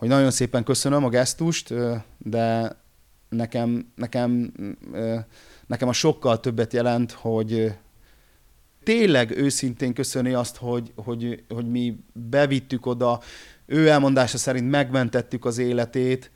hogy 0.00 0.08
nagyon 0.08 0.30
szépen 0.30 0.64
köszönöm 0.64 1.04
a 1.04 1.08
gesztust, 1.08 1.74
de 2.18 2.76
nekem, 3.30 3.92
nekem, 3.94 4.52
nekem 5.66 5.88
a 5.88 5.92
sokkal 5.92 6.40
többet 6.40 6.72
jelent, 6.72 7.12
hogy 7.12 7.72
tényleg 8.82 9.30
őszintén 9.30 9.94
köszöni 9.94 10.32
azt, 10.32 10.56
hogy, 10.56 10.92
hogy, 10.96 11.44
hogy 11.48 11.70
mi 11.70 12.04
bevittük 12.12 12.86
oda, 12.86 13.20
ő 13.66 13.88
elmondása 13.88 14.38
szerint 14.38 14.70
megmentettük 14.70 15.44
az 15.44 15.58
életét. 15.58 16.30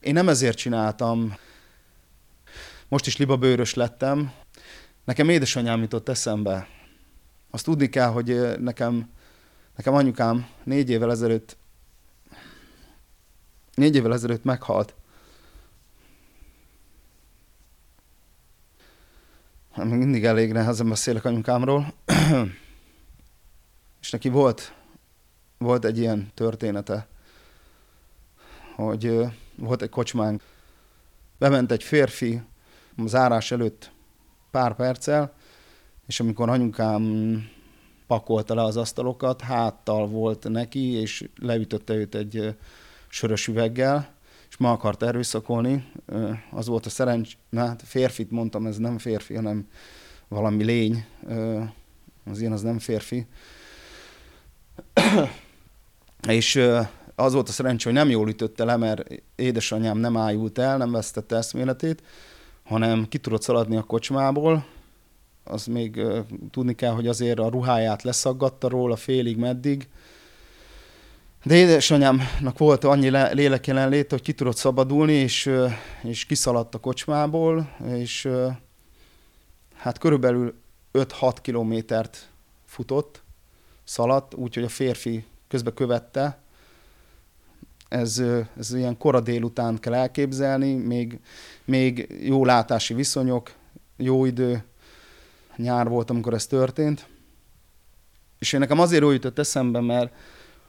Én 0.00 0.12
nem 0.12 0.28
ezért 0.28 0.56
csináltam. 0.56 1.36
Most 2.88 3.06
is 3.06 3.16
libabőrös 3.16 3.74
lettem. 3.74 4.32
Nekem 5.04 5.28
édesanyám 5.28 5.80
jutott 5.80 6.08
eszembe. 6.08 6.68
Azt 7.50 7.64
tudni 7.64 7.88
kell, 7.88 8.08
hogy 8.08 8.58
nekem, 8.58 9.10
nekem 9.76 9.94
anyukám 9.94 10.46
négy 10.64 10.90
évvel 10.90 11.10
ezelőtt 11.10 11.56
Négy 13.74 13.96
évvel 13.96 14.12
ezelőtt 14.12 14.44
meghalt. 14.44 14.94
Még 19.76 19.98
mindig 19.98 20.24
elég 20.24 20.52
nehezen 20.52 20.88
beszélek 20.88 21.24
anyukámról. 21.24 21.92
És 24.00 24.10
neki 24.10 24.28
volt, 24.28 24.74
volt 25.58 25.84
egy 25.84 25.98
ilyen 25.98 26.30
története, 26.34 27.06
hogy 28.74 29.18
volt 29.56 29.82
egy 29.82 29.88
kocsmánk, 29.88 30.42
bement 31.38 31.72
egy 31.72 31.82
férfi 31.82 32.42
zárás 33.06 33.50
előtt 33.50 33.90
pár 34.50 34.74
perccel, 34.74 35.32
és 36.06 36.20
amikor 36.20 36.48
anyukám 36.48 37.04
pakolta 38.06 38.54
le 38.54 38.62
az 38.62 38.76
asztalokat, 38.76 39.40
háttal 39.40 40.06
volt 40.06 40.48
neki, 40.48 40.92
és 40.92 41.28
leütötte 41.40 41.94
őt 41.94 42.14
egy 42.14 42.56
sörös 43.08 43.46
üveggel, 43.46 44.14
és 44.52 44.58
ma 44.58 44.70
akart 44.70 45.02
erőszakolni. 45.02 45.92
Az 46.50 46.66
volt 46.66 46.86
a 46.86 46.90
szerencs, 46.90 47.32
na, 47.48 47.66
hát 47.66 47.82
férfit 47.84 48.30
mondtam, 48.30 48.66
ez 48.66 48.76
nem 48.76 48.98
férfi, 48.98 49.34
hanem 49.34 49.68
valami 50.28 50.64
lény. 50.64 51.04
Az 52.24 52.40
ilyen 52.40 52.52
az 52.52 52.62
nem 52.62 52.78
férfi. 52.78 53.26
és 56.28 56.60
az 57.14 57.32
volt 57.32 57.48
a 57.48 57.52
szerencsé, 57.52 57.84
hogy 57.84 57.98
nem 57.98 58.10
jól 58.10 58.28
ütötte 58.28 58.64
le, 58.64 58.76
mert 58.76 59.22
édesanyám 59.34 59.98
nem 59.98 60.16
ájult 60.16 60.58
el, 60.58 60.76
nem 60.76 60.90
vesztette 60.90 61.36
eszméletét, 61.36 62.02
hanem 62.62 63.08
ki 63.08 63.18
tudott 63.18 63.42
szaladni 63.42 63.76
a 63.76 63.82
kocsmából, 63.82 64.66
az 65.44 65.66
még 65.66 66.00
tudni 66.50 66.74
kell, 66.74 66.92
hogy 66.92 67.06
azért 67.06 67.38
a 67.38 67.48
ruháját 67.48 68.02
leszaggatta 68.02 68.68
róla 68.68 68.96
félig 68.96 69.36
meddig, 69.36 69.88
de 71.44 71.54
édesanyámnak 71.54 72.58
volt 72.58 72.84
annyi 72.84 73.08
lélek 73.08 73.66
jelenlét, 73.66 74.10
hogy 74.10 74.22
ki 74.22 74.32
tudott 74.32 74.56
szabadulni, 74.56 75.12
és, 75.12 75.50
és 76.02 76.24
kiszaladt 76.24 76.74
a 76.74 76.78
kocsmából, 76.78 77.76
és 77.94 78.28
hát 79.74 79.98
körülbelül 79.98 80.54
5-6 80.92 81.36
kilométert 81.42 82.28
futott, 82.66 83.22
szaladt, 83.84 84.34
úgyhogy 84.34 84.64
a 84.64 84.68
férfi 84.68 85.24
közbe 85.48 85.72
követte. 85.72 86.38
Ez, 87.88 88.22
ez 88.58 88.74
ilyen 88.74 88.96
kora 88.96 89.20
délután 89.20 89.78
kell 89.78 89.94
elképzelni, 89.94 90.74
még, 90.74 91.20
még 91.64 92.14
jó 92.22 92.44
látási 92.44 92.94
viszonyok, 92.94 93.52
jó 93.96 94.24
idő, 94.24 94.64
nyár 95.56 95.88
volt, 95.88 96.10
amikor 96.10 96.34
ez 96.34 96.46
történt. 96.46 97.06
És 98.38 98.52
én 98.52 98.60
nekem 98.60 98.78
azért 98.78 99.04
úgy 99.04 99.12
jutott 99.12 99.38
eszembe, 99.38 99.80
mert 99.80 100.12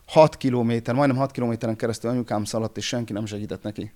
6 0.06 0.38
kilométer, 0.38 0.96
majdnem 0.96 1.18
6 1.18 1.32
kilométeren 1.32 1.76
keresztül 1.76 2.10
anyukám 2.10 2.44
szaladt, 2.44 2.78
és 2.78 2.86
senki 2.88 3.13
nem 3.13 3.26
segített 3.26 3.63
neki. 3.63 3.92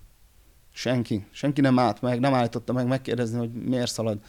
Senki. 0.73 1.25
Senki 1.31 1.61
nem 1.61 1.79
állt 1.79 2.01
meg, 2.01 2.19
nem 2.19 2.33
állította 2.33 2.73
meg 2.73 2.87
megkérdezni, 2.87 3.37
hogy 3.37 3.51
miért 3.51 3.91
szalad. 3.91 4.19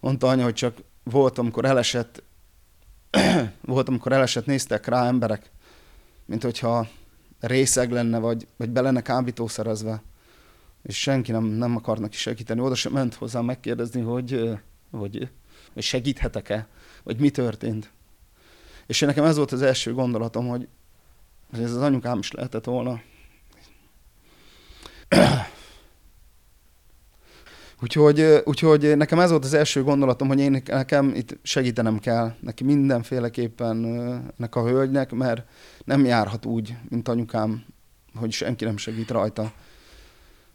Mondta 0.00 0.28
anya, 0.28 0.44
hogy 0.44 0.54
csak 0.54 0.76
volt, 1.02 1.38
amikor 1.38 1.64
elesett, 1.64 2.22
volt, 3.60 3.88
amikor 3.88 4.12
elesett, 4.12 4.46
néztek 4.46 4.86
rá 4.86 5.06
emberek, 5.06 5.50
mint 6.24 6.42
hogyha 6.42 6.88
részeg 7.40 7.90
lenne, 7.90 8.18
vagy, 8.18 8.46
vagy 8.56 8.70
be 8.70 8.80
lenne 8.80 9.00
kábítószerezve, 9.00 10.02
és 10.82 11.00
senki 11.00 11.32
nem, 11.32 11.44
nem 11.44 11.76
akar 11.76 11.98
neki 11.98 12.16
segíteni. 12.16 12.60
Oda 12.60 12.74
sem 12.74 12.92
ment 12.92 13.14
hozzá 13.14 13.40
megkérdezni, 13.40 14.00
hogy, 14.00 14.50
hogy, 14.90 15.28
hogy 15.72 15.82
segíthetek-e, 15.82 16.66
vagy 17.02 17.20
mi 17.20 17.30
történt. 17.30 17.90
És 18.86 19.00
én 19.00 19.08
nekem 19.08 19.24
ez 19.24 19.36
volt 19.36 19.52
az 19.52 19.62
első 19.62 19.94
gondolatom, 19.94 20.48
hogy 20.48 20.68
ez 21.52 21.74
az 21.74 21.82
anyukám 21.82 22.18
is 22.18 22.30
lehetett 22.32 22.64
volna. 22.64 23.00
Úgyhogy, 27.82 28.42
úgyhogy 28.44 28.96
nekem 28.96 29.18
ez 29.18 29.30
volt 29.30 29.44
az 29.44 29.54
első 29.54 29.82
gondolatom, 29.82 30.28
hogy 30.28 30.38
én 30.38 30.62
nekem 30.66 31.14
itt 31.14 31.38
segítenem 31.42 31.98
kell 31.98 32.34
neki 32.40 32.64
mindenféleképpen 32.64 33.84
ennek 34.36 34.54
a 34.54 34.66
hölgynek, 34.66 35.12
mert 35.12 35.42
nem 35.84 36.04
járhat 36.04 36.44
úgy, 36.44 36.74
mint 36.88 37.08
anyukám, 37.08 37.64
hogy 38.14 38.32
senki 38.32 38.64
nem 38.64 38.76
segít 38.76 39.10
rajta. 39.10 39.52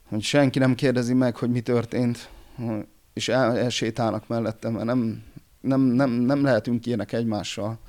Hogy 0.07 0.21
senki 0.21 0.59
nem 0.59 0.75
kérdezi 0.75 1.13
meg, 1.13 1.35
hogy 1.35 1.49
mi 1.49 1.61
történt, 1.61 2.29
és 3.13 3.29
el, 3.29 3.57
elsétálnak 3.57 4.27
mellettem, 4.27 4.73
mert 4.73 4.85
nem, 4.85 5.23
nem, 5.61 5.81
nem, 5.81 6.09
nem 6.09 6.43
lehetünk 6.43 6.85
ilyenek 6.85 7.11
egymással. 7.11 7.79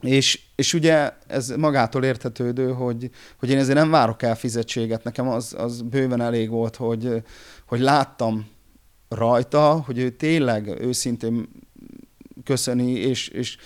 És, 0.00 0.40
és 0.54 0.74
ugye 0.74 1.12
ez 1.26 1.48
magától 1.48 2.04
érthetődő, 2.04 2.72
hogy, 2.72 3.10
hogy 3.38 3.50
én 3.50 3.58
ezért 3.58 3.78
nem 3.78 3.90
várok 3.90 4.22
el 4.22 4.36
fizetséget. 4.36 5.04
Nekem 5.04 5.28
az, 5.28 5.54
az 5.58 5.82
bőven 5.82 6.20
elég 6.20 6.50
volt, 6.50 6.76
hogy, 6.76 7.22
hogy 7.66 7.80
láttam 7.80 8.48
rajta, 9.08 9.70
hogy 9.70 9.98
ő 9.98 10.10
tényleg 10.10 10.80
őszintén 10.80 11.48
köszöni, 12.44 12.90
és, 12.90 13.28
és 13.28 13.56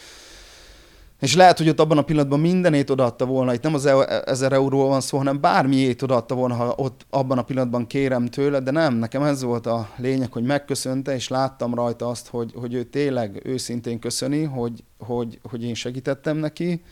és 1.22 1.35
lehet, 1.35 1.58
hogy 1.58 1.68
ott 1.68 1.80
abban 1.80 1.98
a 1.98 2.02
pillanatban 2.02 2.40
mindenét 2.40 2.90
odaadta 2.90 3.24
volna, 3.26 3.54
itt 3.54 3.62
nem 3.62 3.74
az 3.74 3.87
e- 3.87 4.22
ezer 4.24 4.52
euróról 4.52 4.88
van 4.88 5.00
szó, 5.00 5.18
hanem 5.18 5.40
bármiét 5.40 6.02
odaadta 6.02 6.35
volna, 6.35 6.54
ha 6.54 6.74
ott 6.76 7.06
abban 7.11 7.38
a 7.38 7.42
pillanatban 7.42 7.87
kérem 7.87 8.26
tőle, 8.26 8.61
de 8.61 8.70
nem, 8.70 8.94
nekem 8.94 9.22
ez 9.22 9.42
volt 9.42 9.66
a 9.66 9.88
lényeg, 9.96 10.32
hogy 10.32 10.42
megköszönte, 10.42 11.14
és 11.14 11.28
láttam 11.28 11.74
rajta 11.74 12.08
azt, 12.08 12.28
hogy, 12.28 12.52
hogy 12.54 12.74
ő 12.74 12.82
tényleg 12.82 13.40
őszintén 13.44 13.98
köszöni, 13.98 14.42
hogy, 14.42 14.85
hogy, 14.98 15.38
hogy 15.42 15.64
én 15.64 15.74
segítettem 15.74 16.37
neki, 16.37 16.82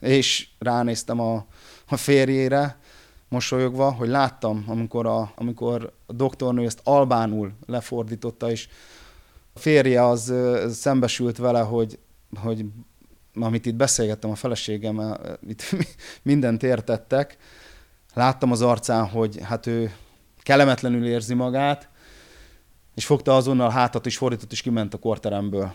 és 0.00 0.48
ránéztem 0.58 1.20
a, 1.20 1.46
a 1.88 1.96
férjére, 1.96 2.78
mosolyogva, 3.28 3.90
hogy 3.90 4.08
láttam, 4.08 4.64
amikor 4.66 5.06
a, 5.06 5.32
amikor 5.36 5.92
a 6.06 6.12
doktornő 6.12 6.64
ezt 6.64 6.80
albánul 6.84 7.52
lefordította, 7.66 8.50
és 8.50 8.68
a 9.52 9.58
férje 9.58 10.06
az 10.06 10.32
szembesült 10.70 11.36
vele, 11.36 11.60
hogy 11.60 11.98
hogy 12.40 12.64
amit 13.34 13.66
itt 13.66 13.74
beszélgettem 13.74 14.30
a 14.30 14.34
feleségemmel, 14.34 15.38
itt 15.48 15.62
mindent 16.22 16.62
értettek, 16.62 17.36
láttam 18.14 18.52
az 18.52 18.62
arcán, 18.62 19.06
hogy 19.08 19.38
hát 19.42 19.66
ő 19.66 19.94
kellemetlenül 20.42 21.06
érzi 21.06 21.34
magát, 21.34 21.88
és 22.94 23.06
fogta 23.06 23.36
azonnal 23.36 23.70
hátat, 23.70 24.06
és 24.06 24.16
fordított, 24.16 24.52
és 24.52 24.62
kiment 24.62 24.94
a 24.94 24.98
korteremből. 24.98 25.74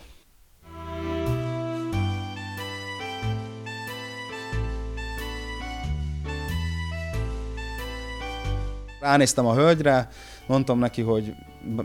Ránéztem 9.00 9.46
a 9.46 9.54
hölgyre, 9.54 10.08
mondtam 10.46 10.78
neki, 10.78 11.02
hogy 11.02 11.34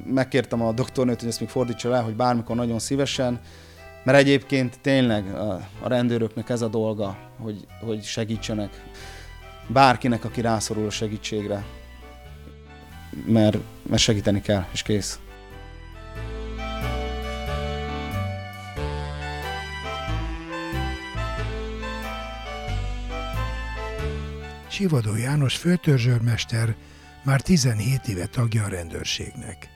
megkértem 0.05 0.61
a 0.61 0.71
doktornőt, 0.71 1.19
hogy 1.19 1.29
ezt 1.29 1.39
még 1.39 1.49
fordítsa 1.49 1.89
le, 1.89 1.99
hogy 1.99 2.15
bármikor 2.15 2.55
nagyon 2.55 2.79
szívesen, 2.79 3.39
mert 4.03 4.17
egyébként 4.17 4.79
tényleg 4.81 5.35
a, 5.35 5.67
a 5.81 5.87
rendőröknek 5.87 6.49
ez 6.49 6.61
a 6.61 6.67
dolga, 6.67 7.17
hogy, 7.37 7.67
hogy 7.81 8.03
segítsenek 8.03 8.83
bárkinek, 9.67 10.25
aki 10.25 10.41
rászorul 10.41 10.85
a 10.85 10.89
segítségre. 10.89 11.65
Mert, 13.25 13.57
mert 13.89 14.01
segíteni 14.01 14.41
kell, 14.41 14.65
és 14.71 14.81
kész. 14.81 15.19
Sivadó 24.67 25.15
János 25.15 25.57
főtörzsőrmester 25.57 26.75
már 27.23 27.41
17 27.41 28.07
éve 28.07 28.25
tagja 28.25 28.63
a 28.63 28.67
rendőrségnek. 28.67 29.69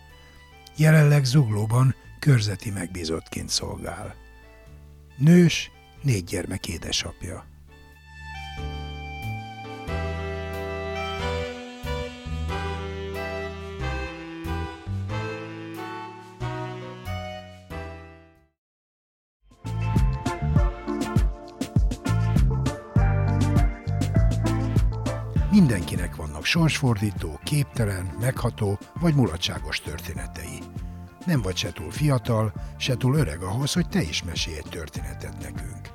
Jelenleg 0.78 1.24
Zuglóban 1.24 1.96
körzeti 2.28 2.72
megbízottként 2.72 3.50
szolgál. 3.50 4.16
Nős, 5.18 5.72
négy 6.02 6.24
gyermek 6.24 6.68
édesapja. 6.68 7.46
Mindenkinek 25.52 26.16
vannak 26.16 26.46
sorsfordító, 26.46 27.40
képtelen, 27.44 28.16
megható 28.20 28.80
vagy 29.00 29.14
mulatságos 29.14 29.80
történetei 29.80 30.67
nem 31.28 31.42
vagy 31.42 31.56
se 31.56 31.72
túl 31.72 31.92
fiatal, 31.92 32.54
se 32.78 32.98
túl 32.98 33.16
öreg 33.16 33.42
ahhoz, 33.42 33.74
hogy 33.74 33.88
te 33.88 34.02
is 34.02 34.24
mesélj 34.24 34.58
egy 34.58 34.70
történetet 34.70 35.38
nekünk. 35.42 35.90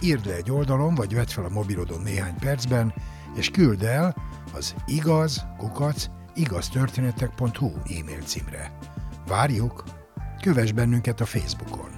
Írd 0.00 0.26
le 0.26 0.34
egy 0.34 0.50
oldalon, 0.50 0.94
vagy 0.94 1.14
vedd 1.14 1.26
fel 1.26 1.44
a 1.44 1.48
mobilodon 1.48 2.00
néhány 2.00 2.38
percben, 2.38 2.94
és 3.36 3.50
küld 3.50 3.82
el 3.82 4.16
az 4.54 4.74
igaz, 4.86 5.46
kukac, 5.56 6.06
igaztörténetek.hu 6.34 7.72
e-mail 7.98 8.22
címre. 8.24 8.78
Várjuk! 9.26 9.84
Kövess 10.40 10.72
bennünket 10.72 11.20
a 11.20 11.26
Facebookon. 11.26 11.90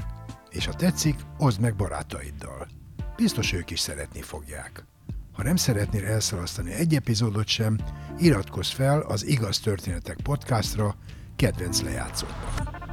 És 0.50 0.66
ha 0.66 0.72
tetszik, 0.72 1.16
oszd 1.38 1.60
meg 1.60 1.76
barátaiddal. 1.76 2.68
Biztos 3.16 3.52
ők 3.52 3.70
is 3.70 3.80
szeretni 3.80 4.22
fogják. 4.22 4.84
Ha 5.32 5.42
nem 5.42 5.56
szeretnél 5.56 6.04
elszalasztani 6.04 6.72
egy 6.72 6.94
epizódot 6.94 7.46
sem, 7.46 7.78
iratkozz 8.18 8.70
fel 8.70 9.00
az 9.00 9.26
Igaz 9.26 9.58
Történetek 9.58 10.16
podcastra, 10.22 10.96
kedvenc 11.40 11.82
lejátszódban. 11.82 12.89